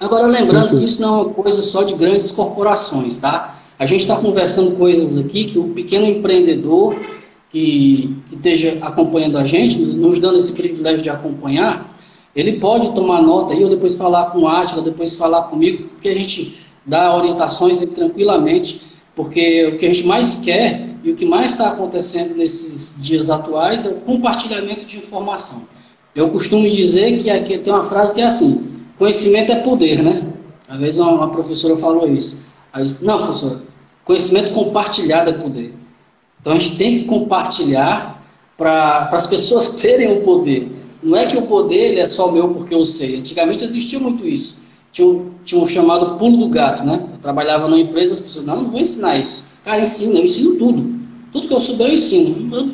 [0.00, 3.58] Agora, lembrando que isso não é uma coisa só de grandes corporações, tá?
[3.78, 6.96] A gente está conversando coisas aqui que o pequeno empreendedor
[7.50, 11.96] que, que esteja acompanhando a gente, nos dando esse privilégio de acompanhar,
[12.36, 16.08] ele pode tomar nota aí, ou depois falar com o Átila, depois falar comigo, porque
[16.08, 18.82] a gente dá orientações tranquilamente,
[19.16, 23.30] porque o que a gente mais quer e o que mais está acontecendo nesses dias
[23.30, 25.62] atuais é o compartilhamento de informação.
[26.14, 30.22] Eu costumo dizer que aqui tem uma frase que é assim: conhecimento é poder, né?
[30.68, 32.40] Às vezes uma professora falou isso.
[33.00, 33.62] Não, professora,
[34.04, 35.74] conhecimento compartilhado é poder.
[36.40, 38.22] Então a gente tem que compartilhar
[38.54, 40.70] para as pessoas terem o poder.
[41.02, 43.16] Não é que o poder ele é só meu porque eu sei.
[43.16, 44.58] Antigamente existia muito isso.
[44.92, 47.06] Tinha um, tinha um chamado pulo do gato, né?
[47.14, 49.48] Eu trabalhava numa empresa, as pessoas, não, não vou ensinar isso.
[49.64, 50.97] Cara, ensina, eu ensino tudo.
[51.32, 52.54] Tudo que eu souber, eu ensino.
[52.54, 52.70] Eu,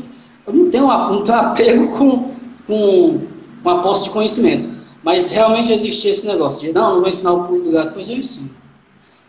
[0.47, 2.31] eu não, tenho, não tenho apego com,
[2.67, 3.21] com
[3.63, 4.69] uma posse de conhecimento.
[5.03, 8.09] Mas realmente existia esse negócio de, não, não vou ensinar o pulo do gato, pois
[8.09, 8.51] eu ensino.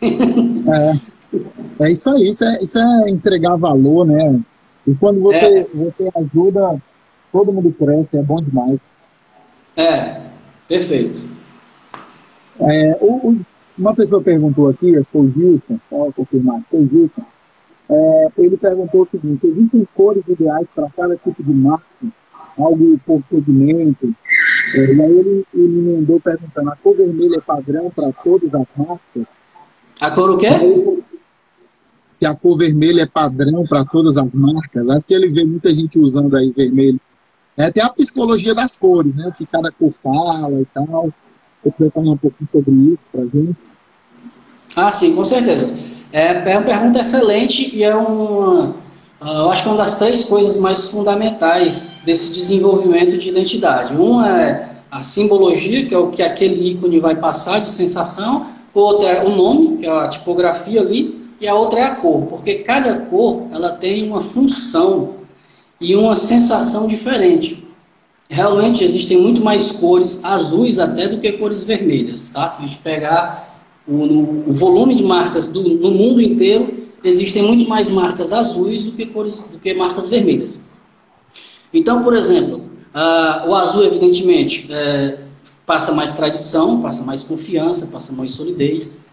[0.02, 4.40] é, é isso aí, isso é, isso é entregar valor, né?
[4.86, 5.66] E quando você, é.
[5.74, 6.80] você ajuda,
[7.32, 8.96] todo mundo cresce, é bom demais.
[9.76, 10.20] É,
[10.68, 11.22] perfeito.
[12.60, 13.40] É, o, o,
[13.76, 17.22] uma pessoa perguntou aqui, acho que foi o Gilson, só confirmar, foi o Gilson,
[17.88, 21.84] é, ele perguntou o seguinte, existem cores ideais para cada tipo de marca?
[22.58, 24.14] Algo por segmento?
[24.74, 28.54] É, e aí ele, ele me mandou perguntando, a cor vermelha é padrão para todas
[28.54, 29.26] as marcas?
[30.00, 30.48] A cor o quê?
[32.16, 34.88] se a cor vermelha é padrão para todas as marcas.
[34.88, 36.98] Acho que ele vê muita gente usando aí vermelho.
[37.54, 39.30] É, tem a psicologia das cores, né?
[39.36, 41.12] Que cada cor fala e tal.
[41.60, 43.58] Você poderia falar um pouquinho sobre isso para a gente?
[44.74, 45.66] Ah, sim, com certeza.
[46.16, 48.74] É, é uma pergunta excelente e é uma,
[49.20, 53.94] ah, eu acho que é uma das três coisas mais fundamentais desse desenvolvimento de identidade.
[53.94, 59.08] Uma é a simbologia, que é o que aquele ícone vai passar de sensação, outra
[59.10, 62.60] é o nome, que é a tipografia ali, e a outra é a cor, porque
[62.60, 65.16] cada cor ela tem uma função
[65.78, 67.62] e uma sensação diferente.
[68.30, 72.48] Realmente existem muito mais cores azuis até do que cores vermelhas, tá?
[72.48, 73.55] Se a gente pegar
[73.86, 78.92] o, o volume de marcas do, no mundo inteiro, existem muito mais marcas azuis do
[78.92, 80.60] que cores do que marcas vermelhas.
[81.72, 82.62] Então, por exemplo,
[82.94, 85.18] uh, o azul evidentemente é,
[85.64, 89.04] passa mais tradição, passa mais confiança, passa mais solidez.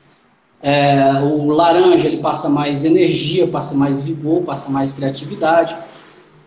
[0.62, 5.76] É, o laranja ele passa mais energia, passa mais vigor, passa mais criatividade.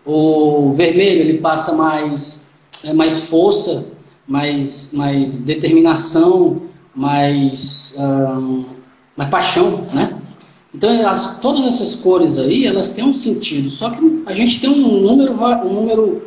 [0.05, 2.47] O vermelho ele passa mais,
[2.83, 3.85] é, mais força,
[4.27, 6.66] mais, mais determinação,
[6.97, 7.95] mais,
[9.15, 10.19] mais paixão, né?
[10.73, 14.69] Então as, todas essas cores aí elas têm um sentido, só que a gente tem
[14.69, 16.21] um número, um número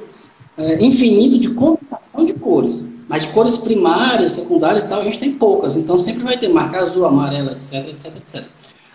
[0.57, 2.91] é, infinito de combinação de cores.
[3.09, 5.77] Mas de cores primárias, secundárias e tal, a gente tem poucas.
[5.77, 8.45] Então sempre vai ter marca azul, amarela, etc, etc, etc.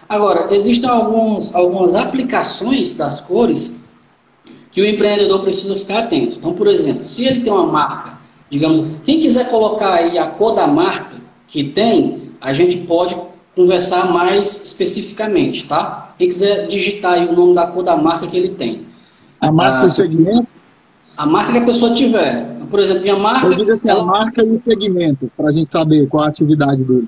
[0.07, 3.83] Agora, existem alguns, algumas aplicações das cores
[4.71, 6.37] que o empreendedor precisa ficar atento.
[6.37, 8.17] Então, por exemplo, se ele tem uma marca,
[8.49, 11.15] digamos, quem quiser colocar aí a cor da marca
[11.47, 13.15] que tem, a gente pode
[13.55, 16.13] conversar mais especificamente, tá?
[16.17, 18.85] Quem quiser digitar aí o nome da cor da marca que ele tem.
[19.39, 20.47] A marca ah, e segmento?
[21.15, 22.55] A marca que a pessoa tiver.
[22.69, 23.47] Por exemplo, minha marca.
[23.47, 24.01] Eu digo assim, ela...
[24.01, 27.07] a marca e o segmento, para a gente saber qual a atividade dele.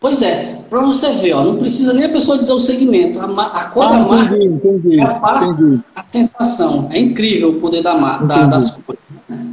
[0.00, 3.20] Pois é, para você ver, ó, não precisa nem a pessoa dizer o segmento.
[3.20, 5.82] A, a cor ah, da marca entendi, passa entendi.
[5.94, 6.88] a sensação.
[6.90, 9.00] É incrível o poder da, da, das cores.
[9.28, 9.46] Né?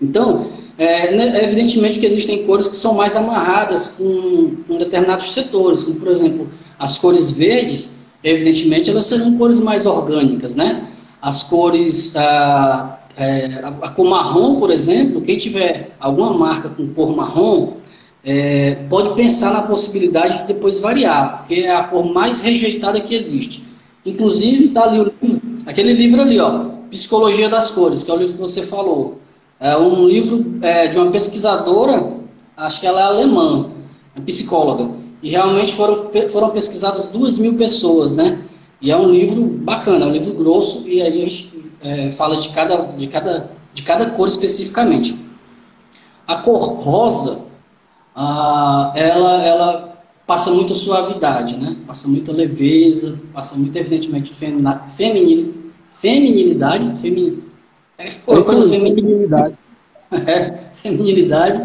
[0.00, 0.48] Então,
[0.82, 5.94] é, né, evidentemente que existem cores que são mais amarradas com, com determinados setores, como
[5.96, 7.90] por exemplo, as cores verdes,
[8.24, 10.88] evidentemente elas serão cores mais orgânicas, né?
[11.20, 17.14] As cores é, a, a, cor marrom, por exemplo, quem tiver alguma marca com cor
[17.14, 17.74] marrom,
[18.24, 23.14] é, pode pensar na possibilidade de depois variar, porque é a cor mais rejeitada que
[23.14, 23.62] existe.
[24.04, 28.16] Inclusive, está ali o livro, aquele livro ali, ó, Psicologia das Cores, que é o
[28.16, 29.22] livro que você falou.
[29.62, 32.14] É um livro é, de uma pesquisadora,
[32.56, 33.70] acho que ela é alemã,
[34.16, 34.90] é psicóloga.
[35.22, 38.42] E realmente foram, foram pesquisadas duas mil pessoas, né?
[38.80, 42.36] E é um livro bacana, é um livro grosso, e aí a gente é, fala
[42.38, 45.16] de cada, de, cada, de cada cor especificamente.
[46.26, 47.44] A cor rosa,
[48.16, 51.76] ah, ela, ela passa muita suavidade, né?
[51.86, 54.92] Passa muita leveza, passa muito, evidentemente, feminilidade.
[55.92, 57.00] Feminilidade?
[58.10, 58.40] Femin...
[58.40, 59.54] É, coisa é feminilidade.
[60.26, 61.60] é, feminilidade.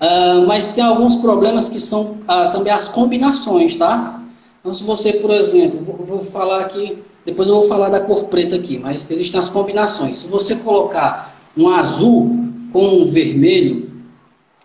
[0.00, 4.20] Uh, mas tem alguns problemas que são uh, também as combinações, tá?
[4.60, 8.24] Então, se você, por exemplo, vou, vou, falar aqui, depois eu vou falar da cor
[8.24, 10.16] preta aqui, mas existem as combinações.
[10.16, 13.90] Se você colocar um azul com um vermelho,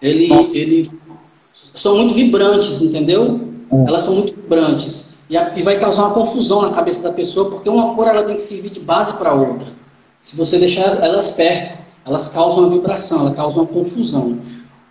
[0.02, 0.92] ele, ele
[1.24, 3.40] são muito vibrantes, entendeu?
[3.72, 3.88] É.
[3.88, 5.16] Elas são muito vibrantes.
[5.30, 8.24] E, a, e, vai causar uma confusão na cabeça da pessoa, porque uma cor ela
[8.24, 9.68] tem que servir de base para outra.
[10.22, 14.40] Se você deixar elas perto, elas causam uma vibração, elas causam uma confusão.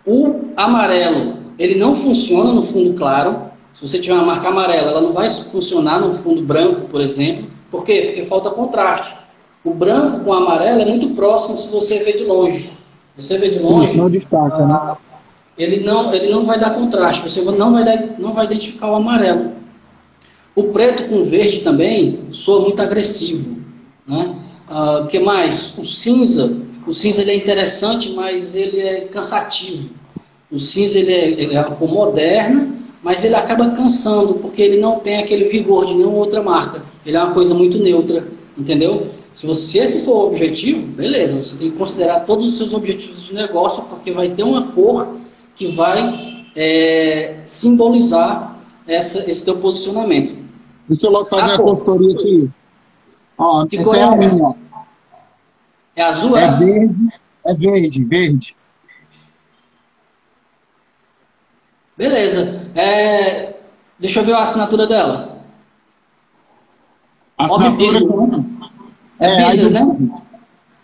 [0.05, 3.51] O amarelo, ele não funciona no fundo claro.
[3.75, 7.49] Se você tiver uma marca amarela, ela não vai funcionar no fundo branco, por exemplo.
[7.71, 8.07] Por quê?
[8.07, 9.15] Porque falta contraste.
[9.63, 12.73] O branco com o amarelo é muito próximo se você vê de longe.
[13.17, 13.97] Você vê de longe.
[13.97, 14.75] Não destaca, né?
[14.75, 14.97] Ah,
[15.57, 18.95] ele não, ele não vai dar contraste, você não vai, dar, não vai identificar o
[18.95, 19.53] amarelo.
[20.57, 23.59] O preto com verde também soa muito agressivo.
[24.07, 24.35] Né?
[24.71, 25.77] Uh, que mais?
[25.77, 26.57] O cinza.
[26.87, 29.91] O cinza ele é interessante, mas ele é cansativo.
[30.51, 34.79] O cinza ele é, ele é uma cor moderna, mas ele acaba cansando, porque ele
[34.79, 36.83] não tem aquele vigor de nenhuma outra marca.
[37.05, 39.07] Ele é uma coisa muito neutra, entendeu?
[39.33, 42.73] Se, você, se esse for o objetivo, beleza, você tem que considerar todos os seus
[42.73, 45.17] objetivos de negócio, porque vai ter uma cor
[45.57, 50.37] que vai é, simbolizar essa, esse teu posicionamento.
[50.89, 52.51] Deixa eu logo fazer a, a consultoria aqui.
[53.39, 54.55] Ó, que essa é a minha.
[56.01, 56.45] É azul, é?
[56.45, 57.09] É verde,
[57.45, 58.57] é verde, verde.
[61.95, 62.67] Beleza.
[62.75, 63.57] É,
[63.99, 65.45] deixa eu ver a assinatura dela.
[67.37, 67.99] A assinatura
[69.19, 70.11] é, é business, né?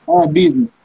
[0.06, 0.84] É, business.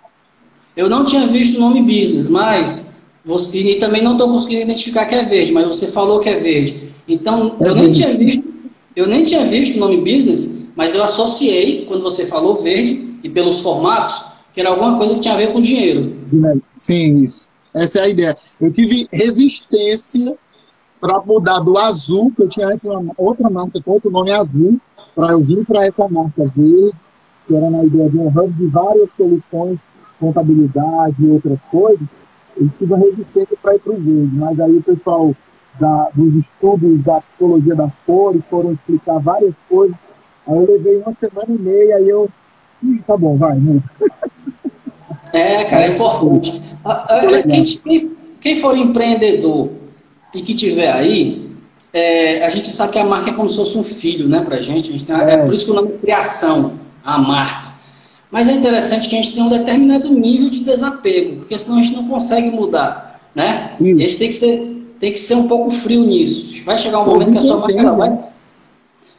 [0.77, 2.89] Eu não tinha visto o nome business, mas
[3.25, 6.35] você, e também não estou conseguindo identificar que é verde, mas você falou que é
[6.35, 6.93] verde.
[7.05, 8.45] Então, é eu nem tinha visto,
[8.95, 13.29] eu nem tinha visto o nome business, mas eu associei, quando você falou verde, e
[13.29, 16.17] pelos formatos, que era alguma coisa que tinha a ver com dinheiro.
[16.75, 17.49] Sim, isso.
[17.73, 18.35] Essa é a ideia.
[18.59, 20.35] Eu tive resistência
[20.99, 24.79] para mudar do azul, que eu tinha antes uma outra marca com outro nome azul,
[25.15, 27.01] para eu vir para essa marca verde,
[27.47, 29.83] que era na ideia de um hub de várias soluções,
[30.19, 32.07] contabilidade e outras coisas
[32.57, 35.35] eu tive resistência para ir para o verde, mas aí o pessoal
[35.79, 39.95] da, dos estudos da psicologia das cores foram explicar várias coisas.
[40.47, 42.29] Aí eu levei uma semana e meia e eu.
[42.83, 43.83] Hum, tá bom, vai, muda.
[45.33, 46.61] É, cara, é importante.
[47.83, 49.69] Quem, quem for empreendedor
[50.33, 51.49] e que tiver aí,
[51.93, 54.61] é, a gente sabe que a marca é como se fosse um filho, né, pra
[54.61, 54.89] gente.
[54.89, 55.33] A gente tem, é.
[55.33, 57.71] é por isso que o nome é criação, a marca.
[58.29, 61.81] Mas é interessante que a gente tenha um determinado nível de desapego, porque senão a
[61.81, 63.75] gente não consegue mudar, né?
[63.79, 66.63] E a gente tem que ser, tem que ser um pouco frio nisso.
[66.63, 68.19] Vai chegar um momento que a sua marca vai,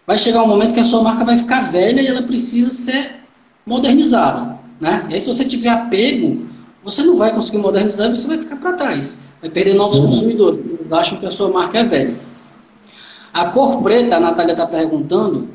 [0.06, 3.21] vai chegar um momento que a sua marca vai ficar velha e ela precisa ser
[3.66, 5.06] modernizada, né?
[5.10, 6.46] E aí se você tiver apego,
[6.82, 10.06] você não vai conseguir modernizar e você vai ficar para trás, vai perder novos uhum.
[10.06, 10.60] consumidores.
[10.64, 12.16] Eles acham que a sua marca é velha.
[13.32, 15.48] A cor preta, a Natália está perguntando,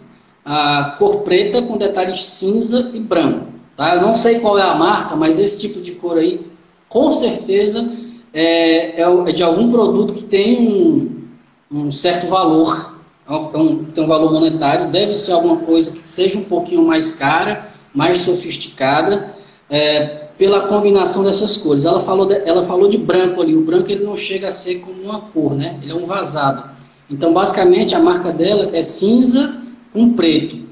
[0.44, 3.48] a cor preta com detalhes cinza e branco.
[3.76, 3.96] Tá?
[3.96, 6.48] Eu não sei qual é a marca, mas esse tipo de cor aí,
[6.90, 7.88] com certeza,
[8.34, 11.28] é, é, é de algum produto que tem um,
[11.72, 16.40] um certo valor, é um, tem um valor monetário, deve ser alguma coisa que seja
[16.40, 19.34] um pouquinho mais cara, mais sofisticada,
[19.68, 21.84] é, pela combinação dessas cores.
[21.84, 24.82] Ela falou, de, ela falou de branco ali, o branco ele não chega a ser
[24.82, 25.80] como uma cor, né?
[25.82, 26.70] ele é um vazado.
[27.10, 29.60] Então, basicamente, a marca dela é cinza
[29.96, 30.68] um preto.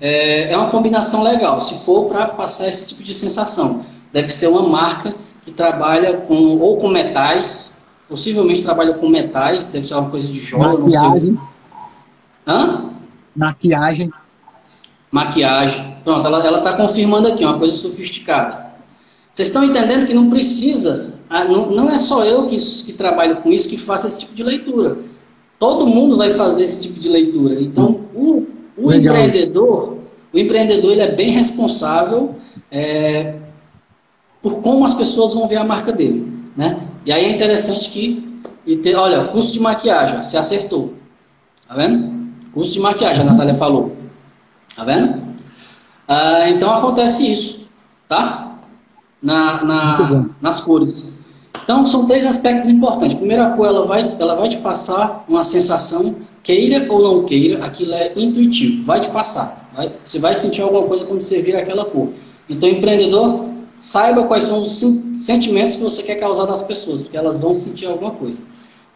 [0.00, 3.82] É, é uma combinação legal, se for para passar esse tipo de sensação.
[4.10, 7.74] Deve ser uma marca que trabalha com ou com metais,
[8.08, 11.12] possivelmente trabalha com metais, deve ser uma coisa de Maquiagem.
[11.12, 11.38] não sei.
[12.46, 12.90] Hã?
[13.36, 14.10] Maquiagem.
[15.12, 15.94] Maquiagem.
[16.02, 18.72] Pronto, ela está confirmando aqui, uma coisa sofisticada.
[19.32, 23.36] Vocês estão entendendo que não precisa, ah, não, não é só eu que, que trabalho
[23.36, 24.96] com isso que faço esse tipo de leitura.
[25.58, 27.60] Todo mundo vai fazer esse tipo de leitura.
[27.60, 28.46] Então, o,
[28.76, 29.96] o empreendedor,
[30.32, 32.34] o empreendedor ele é bem responsável
[32.70, 33.36] é,
[34.42, 36.80] por como as pessoas vão ver a marca dele, né?
[37.06, 38.42] E aí é interessante que,
[38.94, 40.94] olha, custo de maquiagem, você acertou,
[41.68, 42.12] tá vendo?
[42.52, 43.96] Custo de maquiagem, a Natália falou,
[44.76, 45.22] tá vendo?
[46.08, 47.60] Ah, então acontece isso,
[48.08, 48.58] tá?
[49.22, 51.12] Na, na nas cores.
[51.62, 53.16] Então são três aspectos importantes.
[53.16, 57.94] Primeira cor, ela vai, ela vai te passar uma sensação, queira ou não queira, aquilo
[57.94, 59.70] é intuitivo, vai te passar.
[59.74, 62.10] Vai, você vai sentir alguma coisa quando você vira aquela cor.
[62.48, 63.46] Então, empreendedor,
[63.78, 64.84] saiba quais são os
[65.16, 68.42] sentimentos que você quer causar nas pessoas, porque elas vão sentir alguma coisa.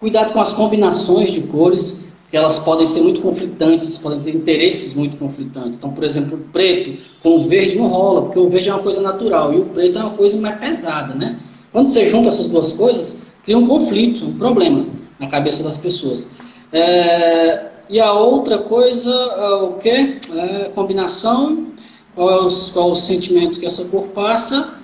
[0.00, 4.94] Cuidado com as combinações de cores, porque elas podem ser muito conflitantes, podem ter interesses
[4.94, 5.78] muito conflitantes.
[5.78, 8.82] Então, por exemplo, o preto com o verde não rola, porque o verde é uma
[8.82, 11.38] coisa natural e o preto é uma coisa mais pesada, né?
[11.70, 14.86] Quando você junta essas duas coisas, cria um conflito, um problema
[15.20, 16.26] na cabeça das pessoas.
[16.72, 19.88] É, e a outra coisa, é o que?
[19.88, 21.68] É, combinação,
[22.16, 24.74] qual é, o, qual é o sentimento que essa cor passa,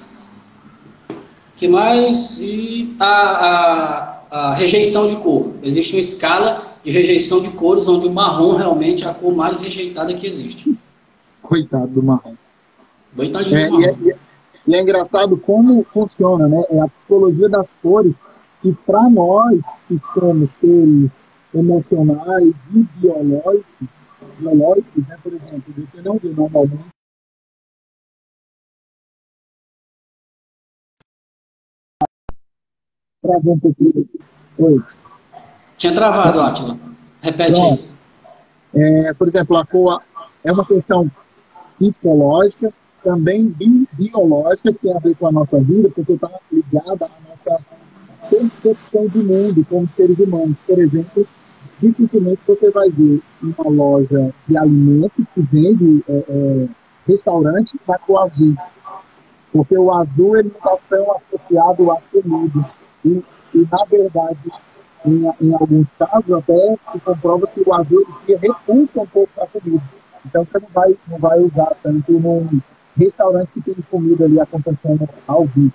[1.57, 2.39] que mais?
[2.39, 5.55] E a, a, a rejeição de cor.
[5.65, 9.61] Existe uma escala de rejeição de cores, onde o marrom realmente é a cor mais
[9.61, 10.77] rejeitada que existe.
[11.41, 12.35] Coitado do marrom.
[13.15, 13.97] Coitadinho é, do marrom.
[14.03, 14.19] E é,
[14.67, 16.61] e é engraçado como funciona, né?
[16.71, 18.15] É a psicologia das cores,
[18.61, 23.89] que para nós que somos seres emocionais e biológicos,
[24.39, 25.19] biológicos né?
[25.23, 26.93] por exemplo, você não vê normalmente
[33.23, 34.09] Travou um pouquinho.
[34.59, 34.83] Oi.
[35.77, 36.79] Tinha travado, Átila.
[37.21, 37.89] Repete aí.
[38.75, 40.01] É, por exemplo, a cor
[40.45, 41.11] é uma questão
[41.79, 47.07] psicológica, também bi biológica, que tem a ver com a nossa vida, porque está ligada
[47.07, 47.59] à nossa
[48.31, 50.59] percepção de mundo como seres humanos.
[50.67, 51.27] Por exemplo,
[51.81, 56.69] dificilmente você vai ver uma loja de alimentos que vende é, é,
[57.07, 58.57] restaurante na cor azul.
[59.53, 62.71] Porque o azul ele não está tão associado à comida.
[63.05, 63.23] E,
[63.55, 64.39] e na verdade,
[65.05, 69.83] em, em, alguns casos, até se comprova que o azul repulsa um pouco a comida.
[70.25, 72.61] Então você não vai, não vai usar tanto num
[72.97, 75.73] restaurante que tem comida ali acontecendo ao vivo.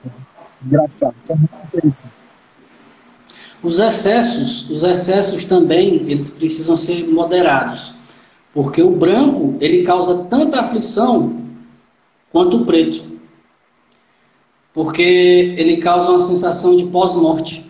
[0.66, 2.28] Engraçado, isso é muito interessante.
[3.64, 7.94] Os excessos, os excessos também, eles precisam ser moderados.
[8.54, 11.42] Porque o branco, ele causa tanta aflição
[12.32, 13.04] quanto o preto.
[14.74, 17.67] Porque ele causa uma sensação de pós-morte.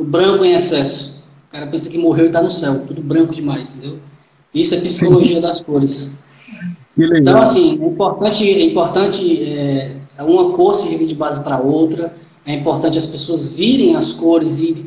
[0.00, 1.22] O branco em excesso.
[1.48, 2.86] O cara pensa que morreu e está no céu.
[2.86, 3.98] Tudo branco demais, entendeu?
[4.54, 6.18] Isso é psicologia das cores.
[6.96, 12.14] Então, assim, é importante, é importante é, uma cor servir de base para outra
[12.46, 14.86] é importante as pessoas virem as cores e,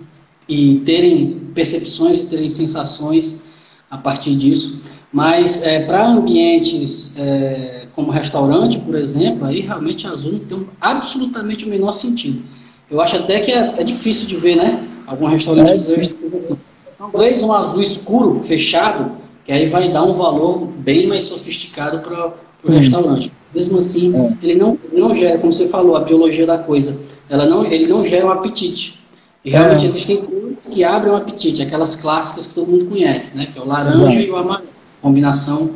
[0.49, 3.41] e terem percepções e terem sensações
[3.89, 4.81] a partir disso.
[5.11, 11.65] Mas é, para ambientes é, como restaurante, por exemplo, aí realmente azul não tem absolutamente
[11.65, 12.41] o menor sentido.
[12.89, 14.87] Eu acho até que é, é difícil de ver, né?
[15.07, 16.57] Algum restaurante é, assim.
[16.97, 19.11] Talvez um azul escuro, fechado,
[19.43, 22.33] que aí vai dar um valor bem mais sofisticado para
[22.63, 23.31] o restaurante.
[23.53, 24.37] Mesmo assim, é.
[24.41, 26.97] ele, não, ele não gera, como você falou, a biologia da coisa
[27.29, 29.03] ela não, ele não gera um apetite.
[29.43, 29.87] E realmente é.
[29.87, 33.47] existem cores que abrem um apetite, aquelas clássicas que todo mundo conhece, né?
[33.47, 34.23] Que é o laranja é.
[34.23, 34.69] e o amarelo.
[35.01, 35.71] Combinação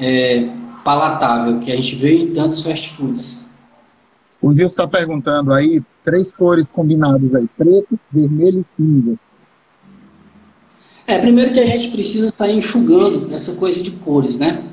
[0.00, 0.48] é,
[0.84, 3.46] palatável, que a gente vê em tantos fast foods.
[4.40, 9.18] O Gil está perguntando aí, três cores combinadas aí, preto, vermelho e cinza.
[11.06, 14.64] É, primeiro que a gente precisa sair enxugando essa coisa de cores, né?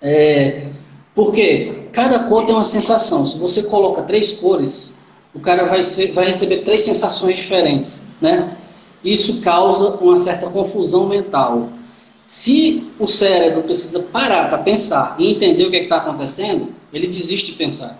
[0.00, 0.68] É,
[1.14, 3.26] porque cada cor tem uma sensação.
[3.26, 4.94] Se você coloca três cores,
[5.34, 8.56] o cara vai, ser, vai receber três sensações diferentes, né?
[9.04, 11.70] Isso causa uma certa confusão mental.
[12.26, 17.06] Se o cérebro precisa parar para pensar e entender o que é está acontecendo, ele
[17.06, 17.98] desiste de pensar.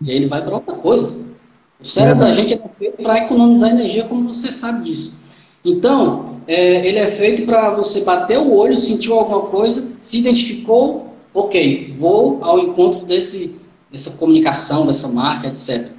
[0.00, 1.21] E aí ele vai para outra coisa.
[1.82, 5.12] O cérebro da gente é feito para economizar energia, como você sabe disso.
[5.64, 11.14] Então, é, ele é feito para você bater o olho, sentiu alguma coisa, se identificou,
[11.34, 13.56] ok, vou ao encontro desse,
[13.90, 15.90] dessa comunicação, dessa marca, etc.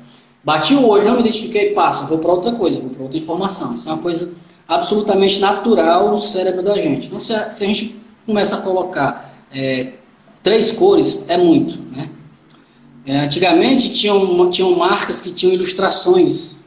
[0.43, 3.75] Bati o olho, não me identifiquei, passo, vou para outra coisa, vou para outra informação.
[3.75, 4.33] Isso é uma coisa
[4.67, 7.07] absolutamente natural do cérebro da gente.
[7.07, 9.93] Então, se a, se a gente começa a colocar é,
[10.41, 11.81] três cores, é muito.
[11.91, 12.09] Né?
[13.05, 16.59] É, antigamente tinham, tinham marcas que tinham ilustrações,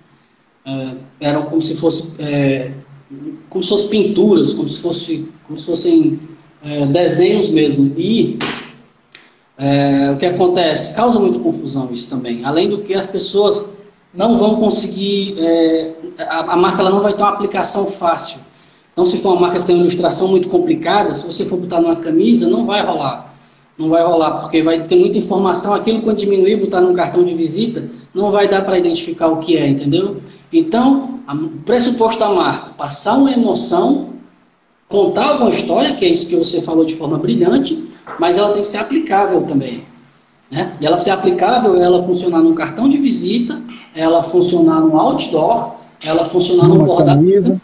[0.64, 2.72] é, eram como se fosse é,
[3.48, 6.20] como se fossem pinturas, como se, fosse, como se fossem
[6.62, 7.92] é, desenhos mesmo.
[7.96, 8.38] E
[9.58, 10.94] é, o que acontece?
[10.94, 12.44] Causa muita confusão isso também.
[12.44, 13.70] Além do que as pessoas
[14.12, 18.40] não vão conseguir, é, a, a, marca ela não vai ter uma aplicação fácil.
[18.92, 21.80] Então, se for uma marca que tem uma ilustração muito complicada, se você for botar
[21.80, 23.35] numa camisa, não vai rolar.
[23.78, 25.74] Não vai rolar, porque vai ter muita informação.
[25.74, 29.56] Aquilo, quando diminuir, botar num cartão de visita, não vai dar para identificar o que
[29.56, 30.16] é, entendeu?
[30.52, 34.10] Então, o pressuposto da marca, passar uma emoção,
[34.88, 37.86] contar alguma história, que é isso que você falou de forma brilhante,
[38.18, 39.84] mas ela tem que ser aplicável também.
[40.50, 40.72] Né?
[40.80, 43.60] E ela ser aplicável, ela funcionar num cartão de visita,
[43.94, 45.74] ela funcionar no outdoor,
[46.04, 47.60] ela funcionar num bordado,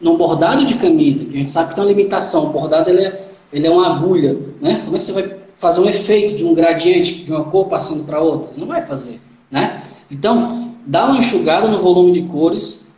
[0.00, 2.46] num bordado de camisa, que a gente sabe que tem uma limitação.
[2.46, 4.38] O bordado ele é, ele é uma agulha.
[4.60, 4.82] Né?
[4.84, 8.04] Como é que você vai fazer um efeito de um gradiente de uma cor passando
[8.04, 8.50] para outra?
[8.56, 9.20] Não vai fazer.
[9.50, 9.82] Né?
[10.10, 12.88] Então, dá uma enxugada no volume de cores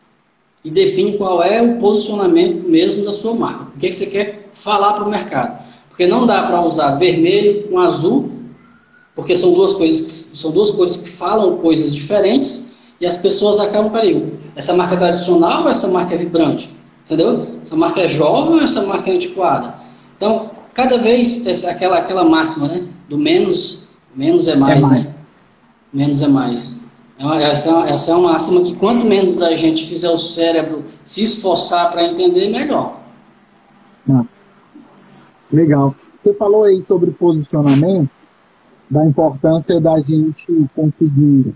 [0.64, 3.66] e define qual é o posicionamento mesmo da sua marca.
[3.74, 5.60] O que, é que você quer falar para o mercado?
[5.88, 8.30] Porque não dá para usar vermelho com azul,
[9.14, 13.90] porque são duas coisas são duas cores que falam coisas diferentes e as pessoas acabam,
[13.92, 16.70] peraí, essa marca é tradicional ou essa marca é vibrante?
[17.04, 17.58] Entendeu?
[17.62, 19.74] Essa marca é jovem ou essa marca é antiquada?
[20.16, 22.88] Então, cada vez, essa, aquela, aquela máxima, né?
[23.08, 25.04] Do menos, menos é mais, é mais.
[25.04, 25.14] né?
[25.92, 26.82] Menos é mais.
[27.18, 30.84] É essa, é essa é uma máxima que quanto menos a gente fizer o cérebro
[31.04, 33.00] se esforçar para entender, melhor.
[34.06, 34.42] Nossa.
[35.52, 35.94] Legal.
[36.16, 38.10] Você falou aí sobre posicionamento,
[38.90, 41.54] da importância da gente conseguir,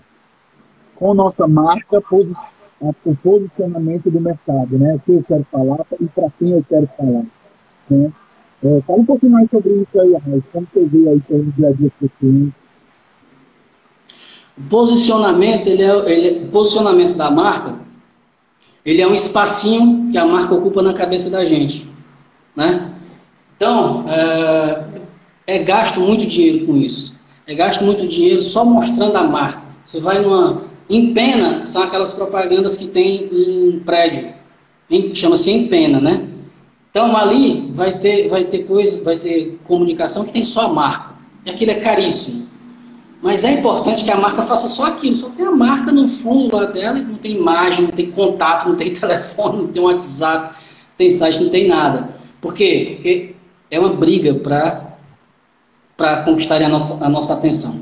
[0.95, 2.35] com nossa marca, posi
[2.81, 4.95] o posicionamento do mercado, né?
[4.95, 7.25] O que eu quero falar e para quem eu quero falar.
[7.89, 8.13] Né?
[8.65, 10.45] É, fala um pouquinho mais sobre isso aí, Raiz.
[10.53, 12.55] Como você vê isso aí no dia a dia cliente?
[14.59, 17.79] O posicionamento, ele é, ele, o posicionamento da marca,
[18.85, 21.89] ele é um espacinho que a marca ocupa na cabeça da gente,
[22.55, 22.93] né?
[23.57, 24.85] Então, é,
[25.47, 27.15] é gasto muito dinheiro com isso.
[27.47, 29.63] É gasto muito dinheiro só mostrando a marca.
[29.85, 30.65] Você vai numa.
[30.89, 34.33] Em pena, são aquelas propagandas que tem em prédio.
[35.15, 36.29] Chama-se em pena, né?
[36.97, 41.15] Então ali vai ter, vai ter coisa, vai ter comunicação que tem só a marca.
[41.45, 42.47] E aquilo é caríssimo.
[43.21, 45.15] Mas é importante que a marca faça só aquilo.
[45.15, 48.77] Só tem a marca no fundo lá dela, não tem imagem, não tem contato, não
[48.77, 52.09] tem telefone, não tem WhatsApp, não tem site, não tem nada.
[52.41, 52.93] Por quê?
[52.95, 53.35] Porque
[53.71, 54.33] é uma briga
[55.99, 57.79] para conquistar a nossa, a nossa atenção.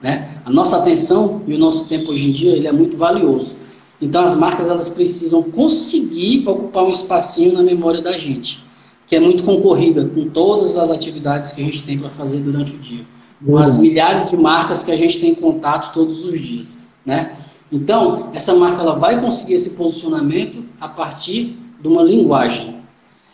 [0.00, 0.40] Né?
[0.44, 3.56] A nossa atenção e o nosso tempo hoje em dia ele é muito valioso.
[4.00, 8.62] Então as marcas elas precisam conseguir ocupar um espacinho na memória da gente,
[9.06, 12.74] que é muito concorrida com todas as atividades que a gente tem para fazer durante
[12.74, 13.04] o dia,
[13.44, 17.36] com as milhares de marcas que a gente tem contato todos os dias, né?
[17.72, 22.76] Então essa marca ela vai conseguir esse posicionamento a partir de uma linguagem.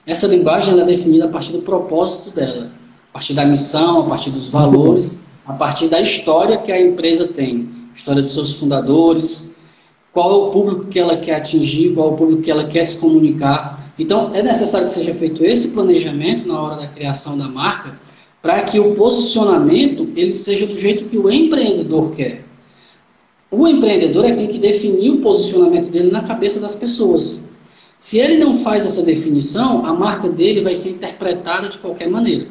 [0.07, 2.71] Essa linguagem é definida a partir do propósito dela,
[3.11, 7.27] a partir da missão, a partir dos valores, a partir da história que a empresa
[7.27, 9.52] tem, história dos seus fundadores,
[10.13, 12.85] qual é o público que ela quer atingir, qual é o público que ela quer
[12.85, 13.93] se comunicar.
[13.99, 17.99] Então, é necessário que seja feito esse planejamento na hora da criação da marca,
[18.43, 22.45] para que o posicionamento ele seja do jeito que o empreendedor quer.
[23.51, 27.41] O empreendedor é que tem que definir o posicionamento dele na cabeça das pessoas.
[27.99, 32.49] Se ele não faz essa definição, a marca dele vai ser interpretada de qualquer maneira.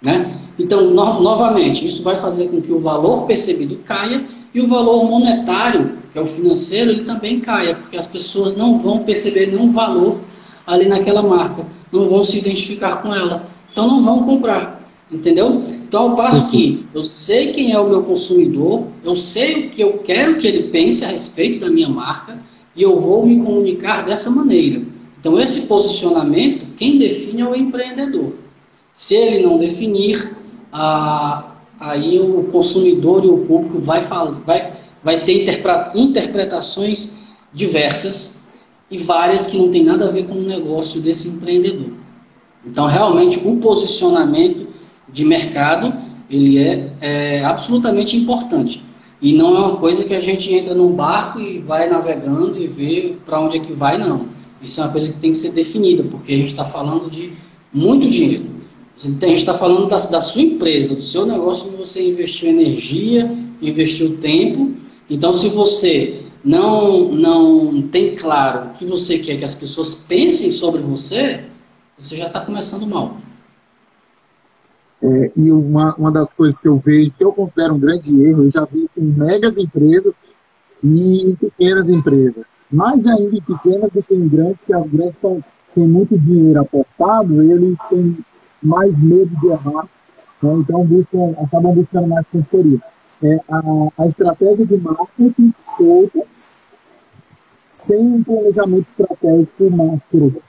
[0.00, 0.38] Né?
[0.58, 4.24] Então, no, novamente, isso vai fazer com que o valor percebido caia
[4.56, 8.78] e o valor monetário, que é o financeiro, ele também caia, porque as pessoas não
[8.78, 10.22] vão perceber nenhum valor
[10.66, 14.82] ali naquela marca, não vão se identificar com ela, então não vão comprar.
[15.12, 15.62] Entendeu?
[15.86, 19.82] Então, ao passo que eu sei quem é o meu consumidor, eu sei o que
[19.82, 22.38] eu quero que ele pense a respeito da minha marca,
[22.74, 24.80] e eu vou me comunicar dessa maneira.
[25.20, 28.32] Então, esse posicionamento, quem define é o empreendedor.
[28.94, 30.34] Se ele não definir,
[30.72, 31.45] ah,
[31.78, 34.72] aí o consumidor e o público vai, vai,
[35.02, 35.46] vai ter
[35.94, 37.10] interpretações
[37.52, 38.46] diversas
[38.90, 41.90] e várias que não tem nada a ver com o negócio desse empreendedor.
[42.64, 44.68] Então, realmente, o posicionamento
[45.08, 45.92] de mercado
[46.28, 48.82] ele é, é absolutamente importante.
[49.20, 52.66] E não é uma coisa que a gente entra num barco e vai navegando e
[52.66, 54.28] vê para onde é que vai, não.
[54.60, 57.32] Isso é uma coisa que tem que ser definida, porque a gente está falando de
[57.72, 58.55] muito dinheiro.
[58.98, 63.30] A gente está falando da, da, sua empresa, do seu negócio, onde você investiu energia,
[63.60, 64.72] investiu tempo.
[65.10, 70.50] Então, se você não, não tem claro o que você quer que as pessoas pensem
[70.50, 71.44] sobre você,
[71.98, 73.18] você já está começando mal.
[75.02, 78.44] É, e uma, uma das coisas que eu vejo, que eu considero um grande erro,
[78.44, 80.26] eu já vi isso em megas empresas
[80.82, 82.44] e em pequenas empresas.
[82.72, 85.16] Mais ainda em pequenas do que em grandes, porque as grandes
[85.74, 88.16] têm muito dinheiro aportado, eles têm
[88.66, 89.88] mais medo de errar,
[90.42, 90.54] né?
[90.58, 92.80] então buscam, acabam buscando mais consultoria.
[93.22, 93.62] É, a,
[93.98, 96.22] a estratégia de marketing solta,
[97.70, 100.42] sem um planejamento estratégico macro,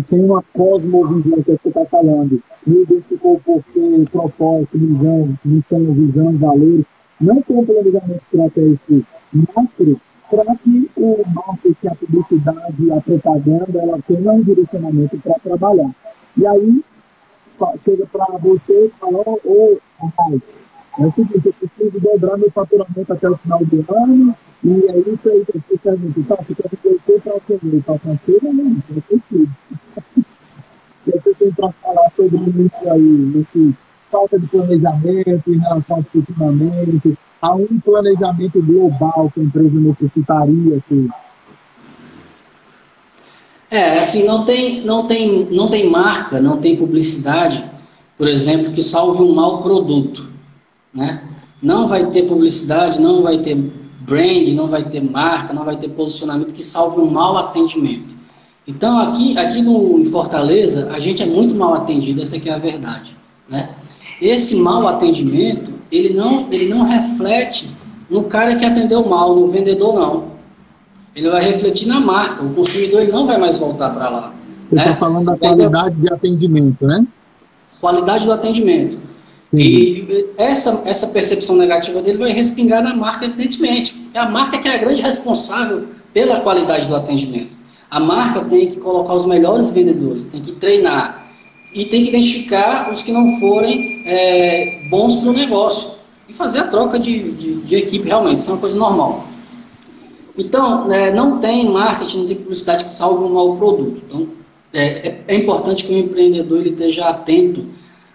[0.00, 5.92] sem uma cosmovisão que é você está falando, não identificou o porquê, propósito, visão, missão,
[5.92, 6.86] visão, valores,
[7.20, 10.00] não tem um planejamento estratégico macro
[10.30, 15.90] para que o marketing, a publicidade, a propaganda, ela tenha um direcionamento para trabalhar.
[16.36, 16.84] E aí,
[17.78, 20.58] chega para você e fala, ô, rapaz,
[20.98, 24.98] é o seguinte, eu preciso dobrar meu faturamento até o final do ano, e é
[25.10, 25.52] isso, é isso.
[25.54, 28.76] Você pergunta, tá, você quer que eu para atender para financeiro ou não?
[28.76, 30.20] Isso é.
[31.06, 33.76] E aí você tem para falar sobre isso aí, nesse
[34.10, 40.76] falta de planejamento em relação ao funcionamento, a um planejamento global que a empresa necessitaria,
[40.76, 41.08] assim.
[43.76, 47.62] É, assim, não tem, não tem, não tem marca, não tem publicidade,
[48.16, 50.30] por exemplo, que salve um mau produto,
[50.94, 51.22] né?
[51.60, 53.54] Não vai ter publicidade, não vai ter
[54.00, 58.16] brand, não vai ter marca, não vai ter posicionamento que salve um mau atendimento.
[58.66, 62.56] Então, aqui, aqui no, em Fortaleza, a gente é muito mal atendido, essa é a
[62.56, 63.14] verdade,
[63.46, 63.74] né?
[64.22, 67.70] Esse mau atendimento, ele não, ele não reflete
[68.08, 70.35] no cara que atendeu mal, no vendedor não
[71.16, 72.44] ele vai refletir na marca.
[72.44, 74.34] O consumidor ele não vai mais voltar para lá.
[74.68, 74.96] Você está né?
[74.96, 77.06] falando da qualidade de atendimento, né?
[77.80, 78.98] Qualidade do atendimento.
[79.50, 79.58] Sim.
[79.58, 84.08] E essa, essa percepção negativa dele vai respingar na marca, evidentemente.
[84.12, 87.56] É a marca que é a grande responsável pela qualidade do atendimento.
[87.90, 91.26] A marca tem que colocar os melhores vendedores, tem que treinar
[91.72, 95.92] e tem que identificar os que não forem é, bons para o negócio
[96.28, 98.40] e fazer a troca de, de, de equipe realmente.
[98.40, 99.26] Isso é uma coisa normal.
[100.38, 104.02] Então, é, não tem marketing, não tem publicidade que salve um mau produto.
[104.06, 104.28] Então,
[104.72, 107.66] é, é, é importante que o empreendedor ele esteja atento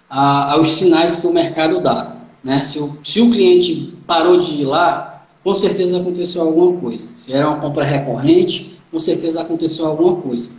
[0.10, 2.18] a, aos sinais que o mercado dá.
[2.44, 2.64] Né?
[2.64, 7.08] Se, o, se o cliente parou de ir lá, com certeza aconteceu alguma coisa.
[7.16, 10.52] Se era uma compra recorrente, com certeza aconteceu alguma coisa.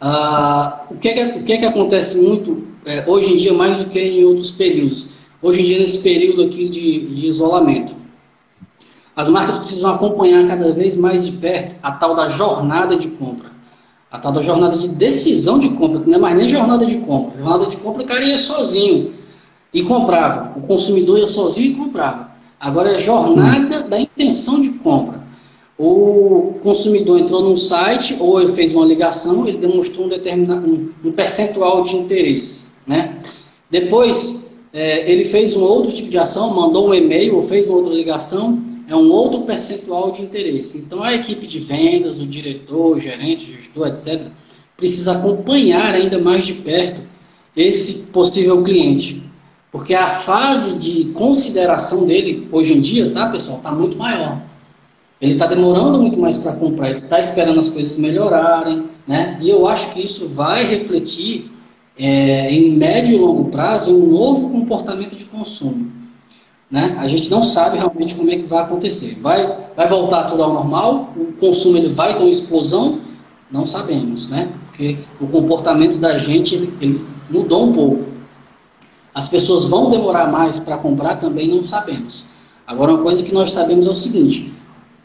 [0.00, 3.52] Ah, o, que, é que, o que, é que acontece muito é, hoje em dia,
[3.52, 5.08] mais do que em outros períodos?
[5.42, 7.94] Hoje em dia, nesse período aqui de, de isolamento,
[9.18, 13.50] as marcas precisam acompanhar cada vez mais de perto a tal da jornada de compra.
[14.12, 16.98] A tal da jornada de decisão de compra, que não é mais nem jornada de
[16.98, 17.36] compra.
[17.36, 19.12] Jornada de compra o cara ia sozinho
[19.74, 20.56] e comprava.
[20.56, 22.30] O consumidor ia sozinho e comprava.
[22.60, 25.20] Agora é jornada da intenção de compra.
[25.76, 30.92] O consumidor entrou num site ou ele fez uma ligação, ele demonstrou um, determinado, um,
[31.04, 32.68] um percentual de interesse.
[32.86, 33.18] Né?
[33.68, 37.78] Depois, é, ele fez um outro tipo de ação, mandou um e-mail ou fez uma
[37.78, 40.78] outra ligação, é um outro percentual de interesse.
[40.78, 44.28] Então, a equipe de vendas, o diretor, o gerente, o gestor, etc.,
[44.76, 47.02] precisa acompanhar ainda mais de perto
[47.54, 49.22] esse possível cliente.
[49.70, 54.42] Porque a fase de consideração dele, hoje em dia, tá, pessoal, está muito maior.
[55.20, 59.38] Ele está demorando muito mais para comprar, ele está esperando as coisas melhorarem, né?
[59.42, 61.50] E eu acho que isso vai refletir
[61.98, 65.97] é, em médio e longo prazo um novo comportamento de consumo.
[66.70, 66.96] Né?
[66.98, 69.18] A gente não sabe realmente como é que vai acontecer.
[69.22, 71.12] Vai, vai voltar tudo ao normal?
[71.16, 73.00] O consumo ele vai ter uma explosão?
[73.50, 74.50] Não sabemos, né?
[74.66, 76.98] Porque o comportamento da gente ele, ele
[77.30, 78.04] mudou um pouco.
[79.14, 81.48] As pessoas vão demorar mais para comprar também?
[81.48, 82.24] Não sabemos.
[82.66, 84.52] Agora, uma coisa que nós sabemos é o seguinte: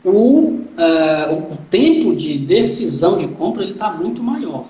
[0.04, 4.66] o, uh, o tempo de decisão de compra está muito maior.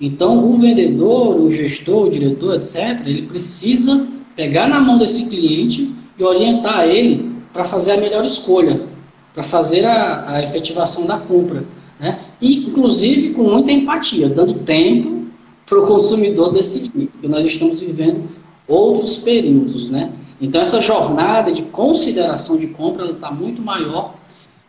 [0.00, 5.94] Então, o vendedor, o gestor, o diretor, etc., ele precisa pegar na mão desse cliente
[6.18, 8.86] e orientar ele para fazer a melhor escolha,
[9.34, 11.64] para fazer a, a, efetivação da compra.
[11.98, 12.20] Né?
[12.40, 15.26] E, inclusive, com muita empatia, dando tempo
[15.64, 18.28] para o consumidor decidir, porque nós estamos vivendo
[18.68, 19.90] outros períodos.
[19.90, 20.12] Né?
[20.40, 24.14] Então, essa jornada de consideração de compra está muito maior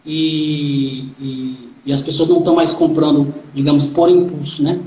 [0.06, 4.80] e, e, e, as pessoas não estão mais comprando, digamos, por impulso, né?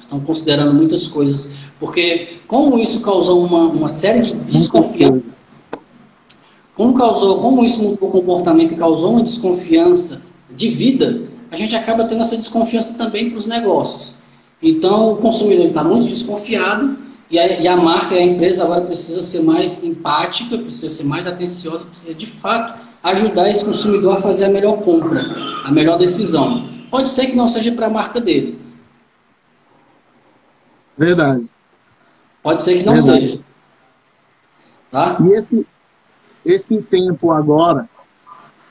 [0.00, 1.50] Estão considerando muitas coisas.
[1.78, 5.43] Porque, como isso causou uma, uma série de desconfiança
[6.76, 11.74] como, causou, como isso mudou o comportamento e causou uma desconfiança de vida, a gente
[11.76, 14.14] acaba tendo essa desconfiança também para os negócios.
[14.60, 16.96] Então, o consumidor está muito desconfiado
[17.30, 21.26] e a, e a marca, a empresa agora precisa ser mais empática, precisa ser mais
[21.26, 25.20] atenciosa, precisa de fato ajudar esse consumidor a fazer a melhor compra,
[25.64, 26.68] a melhor decisão.
[26.90, 28.58] Pode ser que não seja para a marca dele.
[30.96, 31.50] Verdade.
[32.42, 33.26] Pode ser que não Verdade.
[33.26, 33.40] seja.
[34.90, 35.18] Tá?
[35.24, 35.66] E esse,
[36.44, 37.88] esse tempo agora,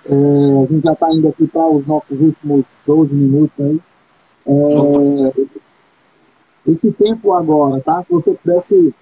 [0.05, 3.81] é, a gente já está indo aqui para os nossos últimos 12 minutos aí.
[4.45, 5.33] É,
[6.67, 8.03] esse tempo agora, tá?
[8.03, 8.93] Se você pudesse.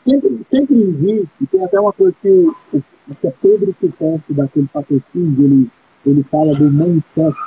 [0.00, 2.82] Sempre, sempre existe, tem até uma coisa que o,
[3.20, 5.70] que é Pedro Suporte, daquele patrocínio, ele,
[6.04, 7.40] ele fala do manifesto,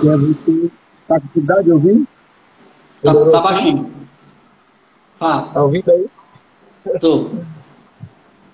[0.00, 0.70] que é você.
[1.08, 2.06] Tá com dificuldade de ouvir?
[3.02, 3.90] Tá, tá baixinho.
[5.18, 5.42] Fala.
[5.52, 6.08] Tá ouvindo aí?
[7.00, 7.30] Tô.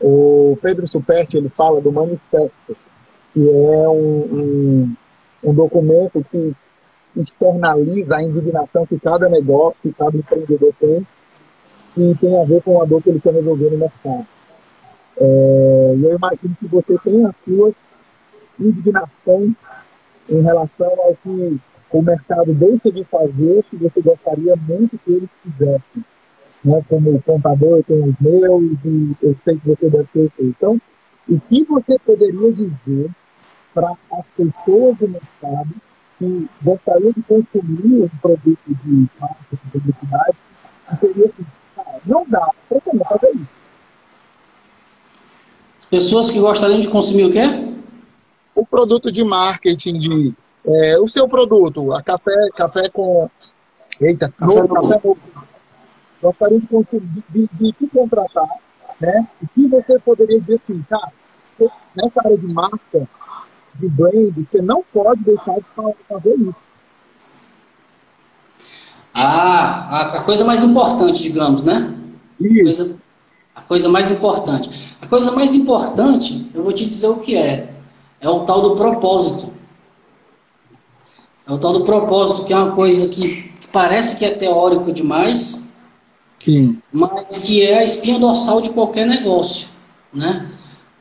[0.00, 2.76] O Pedro Superti ele fala do manifesto,
[3.32, 4.96] que é um, um,
[5.44, 6.54] um documento que
[7.16, 11.06] externaliza a indignação que cada negócio, que cada empreendedor tem
[11.94, 14.26] que tem a ver com a dor que ele quer resolver no mercado.
[15.20, 17.74] É, eu imagino que você tem as suas
[18.60, 19.56] indignações
[20.30, 25.34] em relação ao que o mercado deixa de fazer que você gostaria muito que eles
[25.42, 26.04] fizessem.
[26.64, 26.82] Né?
[26.88, 30.34] Como contador, eu tenho os meus e eu sei que você deve ter isso.
[30.40, 30.80] Então,
[31.28, 33.10] o que você poderia dizer
[33.74, 35.74] para as pessoas do mercado
[36.18, 40.36] que gostariam de consumir um produto de marketing, de publicidade,
[40.88, 41.46] que seria assim,
[42.06, 43.60] não dá para como fazer isso.
[45.90, 47.44] Pessoas que gostariam de consumir o quê?
[48.54, 50.34] O produto de marketing, de
[50.66, 53.30] é, o seu produto, a café, café com.
[54.00, 55.18] Eita, café novo, café novo.
[56.20, 57.00] Gostaria de, de,
[57.30, 58.48] de, de te contratar,
[59.00, 59.28] né?
[59.42, 61.12] O que você poderia dizer assim, cara,
[61.42, 63.08] você, nessa área de marca,
[63.74, 65.64] de brand, você não pode deixar de
[66.08, 66.70] fazer isso.
[69.14, 71.94] Ah, a, coisa mais importante, digamos, né?
[72.40, 72.82] Isso.
[72.82, 72.98] A coisa,
[73.56, 74.96] a coisa mais importante.
[75.00, 77.74] A coisa mais importante, eu vou te dizer o que é.
[78.20, 79.52] É o tal do propósito.
[81.48, 84.92] É o tal do propósito, que é uma coisa que, que parece que é teórico
[84.92, 85.67] demais,
[86.38, 86.76] Sim.
[86.92, 89.68] mas que é a espinha dorsal de qualquer negócio,
[90.12, 90.50] né?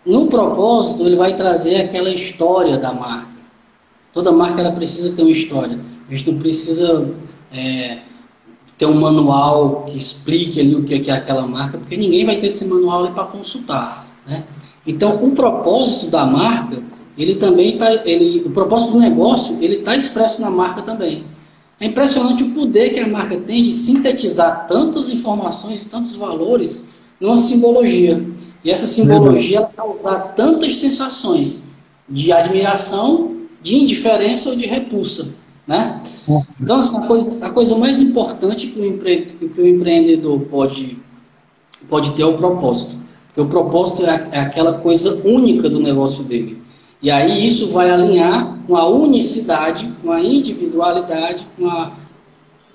[0.06, 3.38] No propósito, ele vai trazer aquela história da marca.
[4.14, 5.80] Toda marca ela precisa ter uma história.
[6.10, 7.14] A gente não precisa
[7.52, 8.00] é,
[8.78, 12.48] ter um manual que explique ali o que é aquela marca, porque ninguém vai ter
[12.48, 14.08] esse manual para consultar.
[14.26, 14.44] Né?
[14.86, 16.82] Então, o propósito da marca,
[17.18, 21.26] ele também está, ele, o propósito do negócio, ele está expresso na marca também.
[21.80, 26.88] É impressionante o poder que a marca tem de sintetizar tantas informações, tantos valores
[27.20, 28.26] numa simbologia.
[28.64, 31.64] E essa simbologia ela causar tantas sensações
[32.10, 35.28] de admiração, de indiferença ou de repulsa.
[35.68, 36.02] Né?
[36.64, 40.98] Então, assim, a, coisa, a coisa mais importante que o, empre, que o empreendedor pode,
[41.88, 42.98] pode ter é o propósito.
[43.28, 46.62] Porque o propósito é, é aquela coisa única do negócio dele.
[47.02, 51.92] E aí isso vai alinhar com a unicidade, com a individualidade, com a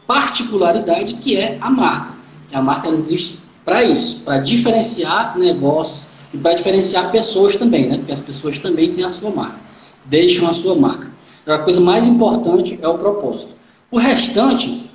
[0.07, 2.15] particularidade que é a marca.
[2.53, 7.99] A marca existe para isso, para diferenciar negócios e para diferenciar pessoas também, né?
[7.99, 9.59] Porque as pessoas também têm a sua marca,
[10.05, 11.11] deixam a sua marca.
[11.47, 13.55] A coisa mais importante é o propósito.
[13.91, 14.91] O restante,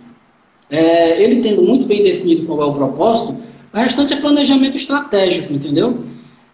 [0.70, 3.36] é, ele tendo muito bem definido qual é o propósito,
[3.74, 6.04] o restante é planejamento estratégico, entendeu?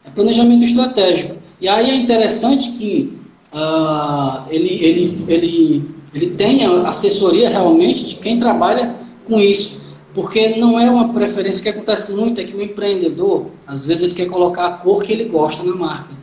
[0.03, 1.36] É planejamento estratégico.
[1.64, 3.18] E aí é interessante que
[3.53, 9.82] uh, ele, ele, ele, ele tenha assessoria realmente de quem trabalha com isso.
[10.14, 14.14] Porque não é uma preferência que acontece muito, é que o empreendedor, às vezes, ele
[14.14, 16.14] quer colocar a cor que ele gosta na marca.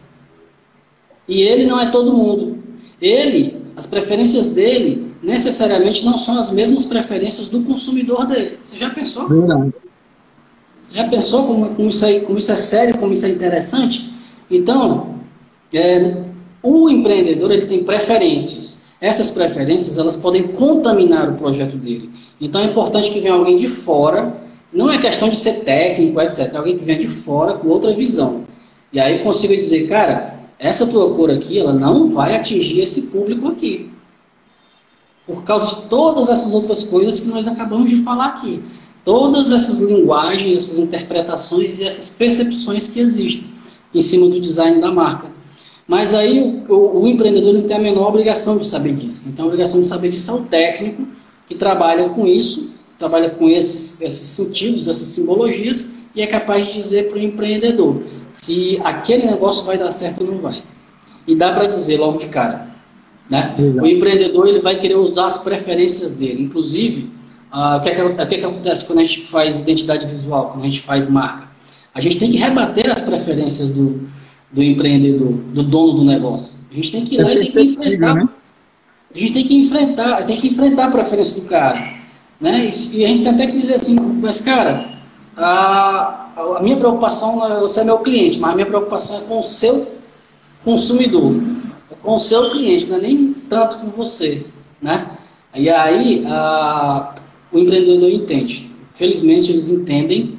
[1.26, 2.62] E ele não é todo mundo.
[3.00, 8.58] Ele, as preferências dele, necessariamente não são as mesmas preferências do consumidor dele.
[8.62, 9.26] Você já pensou?
[9.30, 9.72] Não.
[10.82, 14.12] Você já pensou como, como, isso, aí, como isso é sério, como isso é interessante?
[14.50, 15.18] Então,
[15.78, 16.24] é,
[16.62, 22.10] o empreendedor ele tem preferências essas preferências elas podem contaminar o projeto dele.
[22.40, 24.36] Então é importante que venha alguém de fora,
[24.72, 26.52] não é questão de ser técnico, etc.
[26.52, 28.44] É alguém que venha de fora com outra visão.
[28.92, 33.48] E aí consiga dizer, cara, essa tua cor aqui, ela não vai atingir esse público
[33.48, 33.90] aqui.
[35.26, 38.62] Por causa de todas essas outras coisas que nós acabamos de falar aqui.
[39.04, 43.48] Todas essas linguagens, essas interpretações e essas percepções que existem
[43.94, 45.30] em cima do design da marca.
[45.90, 49.22] Mas aí o, o, o, empreendedor não tem a menor obrigação de saber disso.
[49.26, 51.04] Então a obrigação de saber disso é o técnico
[51.48, 56.74] que trabalha com isso, trabalha com esses, esses sentidos, essas simbologias, e é capaz de
[56.74, 60.62] dizer para o empreendedor se aquele negócio vai dar certo ou não vai.
[61.26, 62.68] E dá para dizer logo de cara.
[63.28, 63.56] Né?
[63.58, 66.40] O empreendedor ele vai querer usar as preferências dele.
[66.40, 67.10] Inclusive,
[67.52, 70.06] uh, o, que é que, o que, é que acontece quando a gente faz identidade
[70.06, 71.50] visual, quando a gente faz marca?
[71.92, 74.08] A gente tem que rebater as preferências do,
[74.52, 76.54] do empreendedor, do dono do negócio.
[76.70, 78.14] A gente tem que ir lá e tem que enfrentar.
[78.14, 78.28] Né?
[79.14, 81.94] A gente tem que enfrentar, tem que enfrentar a preferência do cara.
[82.40, 82.70] Né?
[82.92, 84.88] E, a gente tem até que dizer assim, mas cara,
[85.36, 89.40] a, a minha preocupação é você é meu cliente, mas a minha preocupação é com
[89.40, 89.88] o seu
[90.64, 91.34] consumidor,
[91.90, 94.46] é com o seu cliente, não é nem tanto com você.
[94.80, 95.06] Né?
[95.54, 97.14] E aí a,
[97.52, 98.70] o empreendedor entende.
[98.94, 100.38] Felizmente eles entendem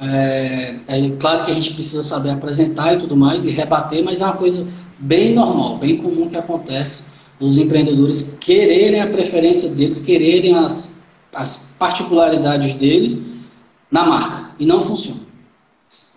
[0.00, 4.20] é, é, claro que a gente precisa saber apresentar e tudo mais e rebater, mas
[4.20, 4.66] é uma coisa
[4.98, 10.92] bem normal, bem comum que acontece dos empreendedores quererem a preferência deles, quererem as,
[11.34, 13.18] as particularidades deles
[13.90, 15.20] na marca e não funciona.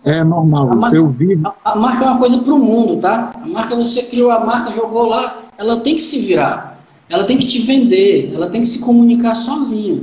[0.04, 1.40] É normal, a você ouvir.
[1.44, 3.32] A, a, marca é uma coisa para o mundo, tá?
[3.34, 7.38] A marca você criou a marca, jogou lá, ela tem que se virar, ela tem
[7.38, 10.02] que te vender, ela tem que se comunicar sozinha.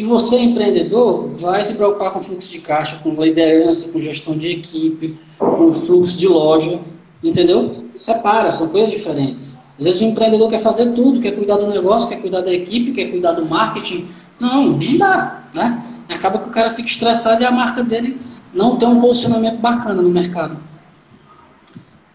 [0.00, 4.48] E você, empreendedor, vai se preocupar com fluxo de caixa, com liderança, com gestão de
[4.48, 6.80] equipe, com fluxo de loja,
[7.22, 7.84] entendeu?
[7.94, 9.58] Separa, são coisas diferentes.
[9.78, 12.92] Às vezes o empreendedor quer fazer tudo, quer cuidar do negócio, quer cuidar da equipe,
[12.92, 14.08] quer cuidar do marketing.
[14.40, 15.84] Não, não dá, né?
[16.08, 18.18] Acaba que o cara fica estressado e a marca dele
[18.54, 20.56] não tem um posicionamento bacana no mercado.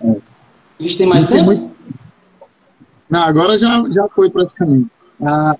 [0.01, 0.09] É.
[0.79, 1.51] A gente tem mais tempo?
[1.51, 1.75] Tem muito...
[3.07, 4.87] Não, agora já, já foi praticamente.
[5.21, 5.55] Ah,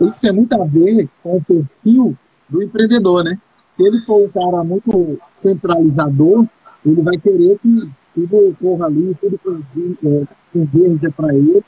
[0.00, 2.16] isso tem muito a ver com o perfil
[2.48, 3.38] do empreendedor, né?
[3.66, 6.46] Se ele for um cara muito centralizador,
[6.84, 9.60] ele vai querer que tudo corra ali, tudo com,
[10.08, 11.64] é, é para ele,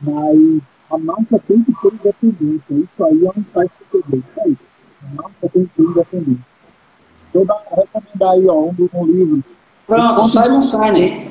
[0.00, 2.74] mas a marca tem que ter independência.
[2.74, 4.56] Isso aí é um site que eu Isso aí.
[5.02, 6.46] A marca tem que ter independência.
[7.30, 9.44] Então, dá, recomendar aí ó, um, um livro.
[9.86, 11.30] Pronto, Simon Sinek.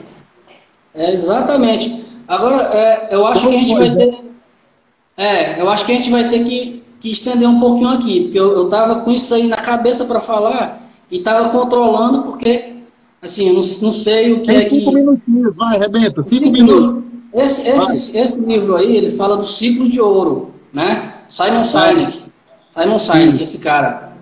[0.94, 2.06] É, exatamente.
[2.28, 4.35] Agora, é, eu acho que a gente vai ter.
[5.18, 8.40] É, eu acho que a gente vai ter que, que estender um pouquinho aqui, porque
[8.40, 12.78] eu, eu tava com isso aí na cabeça para falar e tava controlando, porque,
[13.22, 14.96] assim, eu não, não sei o que Tem é cinco que...
[14.96, 16.94] minutinhos, vai, arrebenta, cinco, cinco minutos.
[16.94, 17.16] minutos.
[17.34, 21.16] Esse, esse, esse, livro aí, ele fala do ciclo de ouro, né?
[21.28, 22.24] Simon Sinek.
[22.72, 24.14] Simon Sinek, esse cara.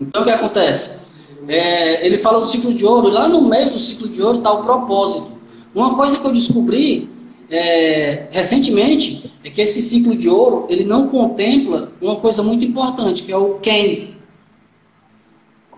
[0.00, 1.00] Então, o que acontece?
[1.48, 4.38] É, ele fala do ciclo de ouro, e lá no meio do ciclo de ouro
[4.38, 5.32] está o propósito.
[5.74, 7.09] Uma coisa que eu descobri
[7.50, 13.24] é, recentemente é que esse ciclo de ouro ele não contempla uma coisa muito importante,
[13.24, 14.16] que é o quem.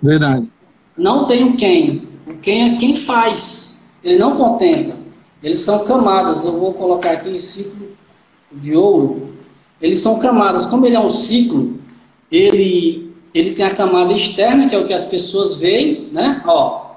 [0.03, 0.51] Verdade.
[0.97, 2.09] Não tem o quem.
[2.27, 3.81] O quem é quem faz.
[4.05, 4.97] Ele não contempla.
[5.43, 6.45] Eles são camadas.
[6.45, 7.89] Eu vou colocar aqui ciclo
[8.53, 9.33] de ouro.
[9.81, 10.69] Eles são camadas.
[10.69, 11.81] Como ele é um ciclo,
[12.31, 16.43] ele, ele tem a camada externa, que é o que as pessoas veem, né?
[16.47, 16.93] Ó,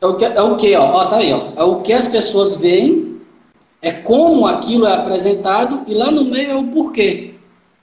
[0.00, 1.52] é o que, é o que ó, ó, tá aí, ó.
[1.56, 3.09] É o que as pessoas veem
[3.82, 7.34] é como aquilo é apresentado e lá no meio é o porquê,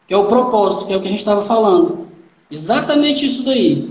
[0.08, 2.08] que é o propósito, que é o que a gente estava falando.
[2.52, 3.90] Exatamente isso daí.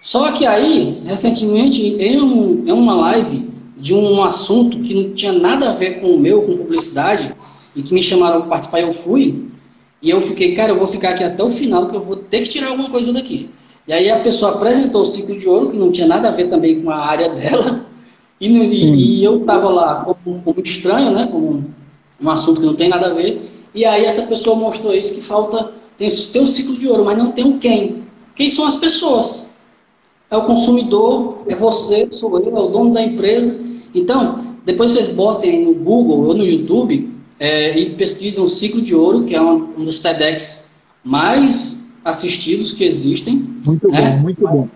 [0.00, 5.32] Só que aí, recentemente, em, um, em uma live de um assunto que não tinha
[5.32, 7.34] nada a ver com o meu, com publicidade,
[7.74, 9.48] e que me chamaram para participar, eu fui,
[10.00, 12.42] e eu fiquei, cara, eu vou ficar aqui até o final, que eu vou ter
[12.42, 13.50] que tirar alguma coisa daqui.
[13.86, 16.48] E aí a pessoa apresentou o ciclo de ouro, que não tinha nada a ver
[16.48, 17.86] também com a área dela,
[18.40, 21.28] e, e, e eu estava lá como, como, estranho, né?
[21.30, 21.64] Como
[22.20, 23.42] um assunto que não tem nada a ver.
[23.74, 27.18] E aí essa pessoa mostrou isso que falta tem, tem um ciclo de ouro, mas
[27.18, 28.04] não tem um quem.
[28.36, 29.56] Quem são as pessoas?
[30.30, 33.58] É o consumidor, é você, sou eu, é o dono da empresa.
[33.94, 38.94] Então, depois vocês botem no Google ou no YouTube é, e pesquisem o ciclo de
[38.94, 40.68] ouro, que é um, um dos TEDx
[41.02, 43.36] mais assistidos que existem.
[43.64, 44.10] Muito né?
[44.10, 44.68] bom, muito bom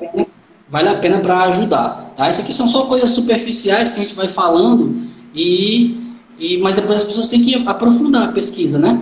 [0.73, 2.15] vale a pena para ajudar.
[2.17, 2.31] Tá?
[2.31, 6.99] Isso aqui são só coisas superficiais que a gente vai falando, e, e mas depois
[6.99, 9.01] as pessoas têm que aprofundar a pesquisa, né?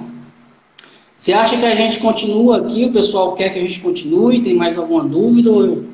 [1.17, 2.87] Você acha que a gente continua aqui?
[2.87, 4.43] O pessoal quer que a gente continue?
[4.43, 5.51] Tem mais alguma dúvida?
[5.51, 5.89] Ou eu...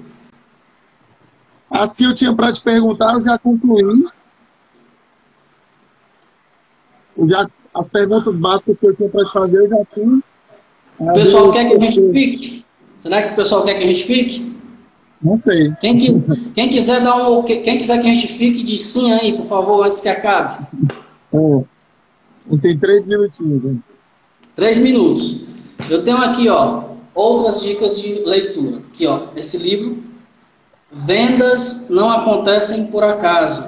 [1.70, 4.07] As que eu tinha para te perguntar, eu já concluí.
[7.18, 10.31] Eu já, as perguntas básicas que eu tinha para te fazer, eu já fiz.
[10.99, 12.64] O pessoal quer que a gente fique?
[13.01, 14.56] Será que o pessoal quer que a gente fique?
[15.23, 15.73] Não sei.
[15.81, 16.23] Quem,
[16.55, 19.85] quem, quiser dar um, quem quiser que a gente fique de sim aí, por favor,
[19.85, 20.67] antes que acabe.
[21.33, 21.64] Oh,
[22.61, 23.64] tem três minutinhos.
[23.64, 23.83] Hein?
[24.55, 25.41] Três minutos.
[25.89, 28.79] Eu tenho aqui, ó, outras dicas de leitura.
[28.79, 30.03] Aqui, ó, esse livro,
[30.93, 33.64] Vendas não acontecem por acaso,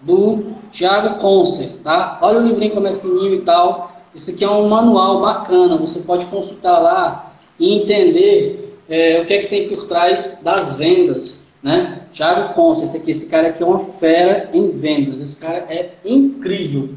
[0.00, 2.18] do Thiago Concer, tá?
[2.20, 3.92] Olha o livrinho como é fininho e tal.
[4.14, 9.34] Esse aqui é um manual bacana, você pode consultar lá e entender é, o que
[9.34, 12.02] é que tem por trás das vendas, né?
[12.12, 16.90] Thiago Concert aqui, esse cara aqui é uma fera em vendas, esse cara é incrível.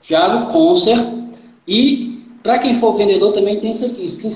[0.00, 1.12] Thiago Concert
[1.66, 4.30] e para quem for vendedor também tem isso aqui, Spin.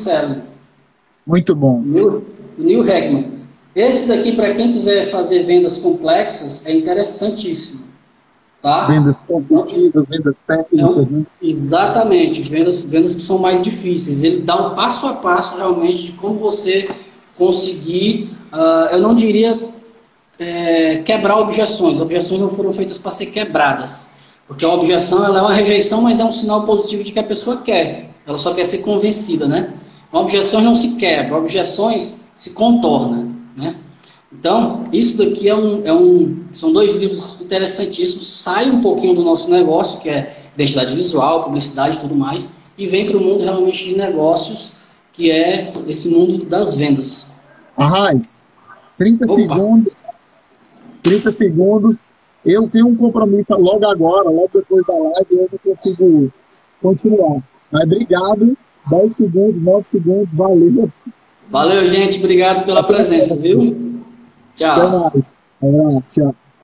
[1.25, 1.81] Muito bom.
[1.81, 2.25] Neil,
[2.59, 3.41] Neil Hegman.
[3.75, 7.85] Esse daqui, para quem quiser fazer vendas complexas, é interessantíssimo.
[8.63, 8.87] Tá?
[8.87, 11.11] Vendas consultivas, vendas técnicas.
[11.11, 11.25] Né?
[11.41, 14.23] Exatamente, vendas, vendas que são mais difíceis.
[14.23, 16.89] Ele dá um passo a passo realmente de como você
[17.39, 19.71] conseguir, uh, eu não diria
[20.39, 22.01] é, quebrar objeções.
[22.01, 24.11] Objeções não foram feitas para ser quebradas.
[24.47, 27.25] Porque a objeção ela é uma rejeição, mas é um sinal positivo de que a
[27.25, 28.11] pessoa quer.
[28.27, 29.75] Ela só quer ser convencida, né?
[30.13, 33.77] Objeções não se quebram, objeções se contornam, né?
[34.33, 38.27] Então, isso daqui é um, é um, são dois livros interessantíssimos.
[38.27, 42.87] Sai um pouquinho do nosso negócio, que é identidade visual, publicidade e tudo mais, e
[42.87, 44.75] vem para o mundo realmente de negócios,
[45.13, 47.31] que é esse mundo das vendas.
[47.77, 48.43] Arraiz,
[48.97, 49.35] 30 Opa.
[49.35, 50.05] segundos.
[51.03, 52.13] 30 segundos.
[52.45, 56.33] Eu tenho um compromisso logo agora, logo depois da live, eu não consigo
[56.81, 57.43] continuar.
[57.71, 58.57] Mas obrigado.
[58.91, 60.91] 10 segundos, 9 segundos, valeu.
[61.51, 62.19] Valeu, gente.
[62.19, 63.90] Obrigado pela presença, viu?
[64.61, 65.07] Tchau.
[65.07, 66.11] Até mais.
[66.13, 66.35] Tchau.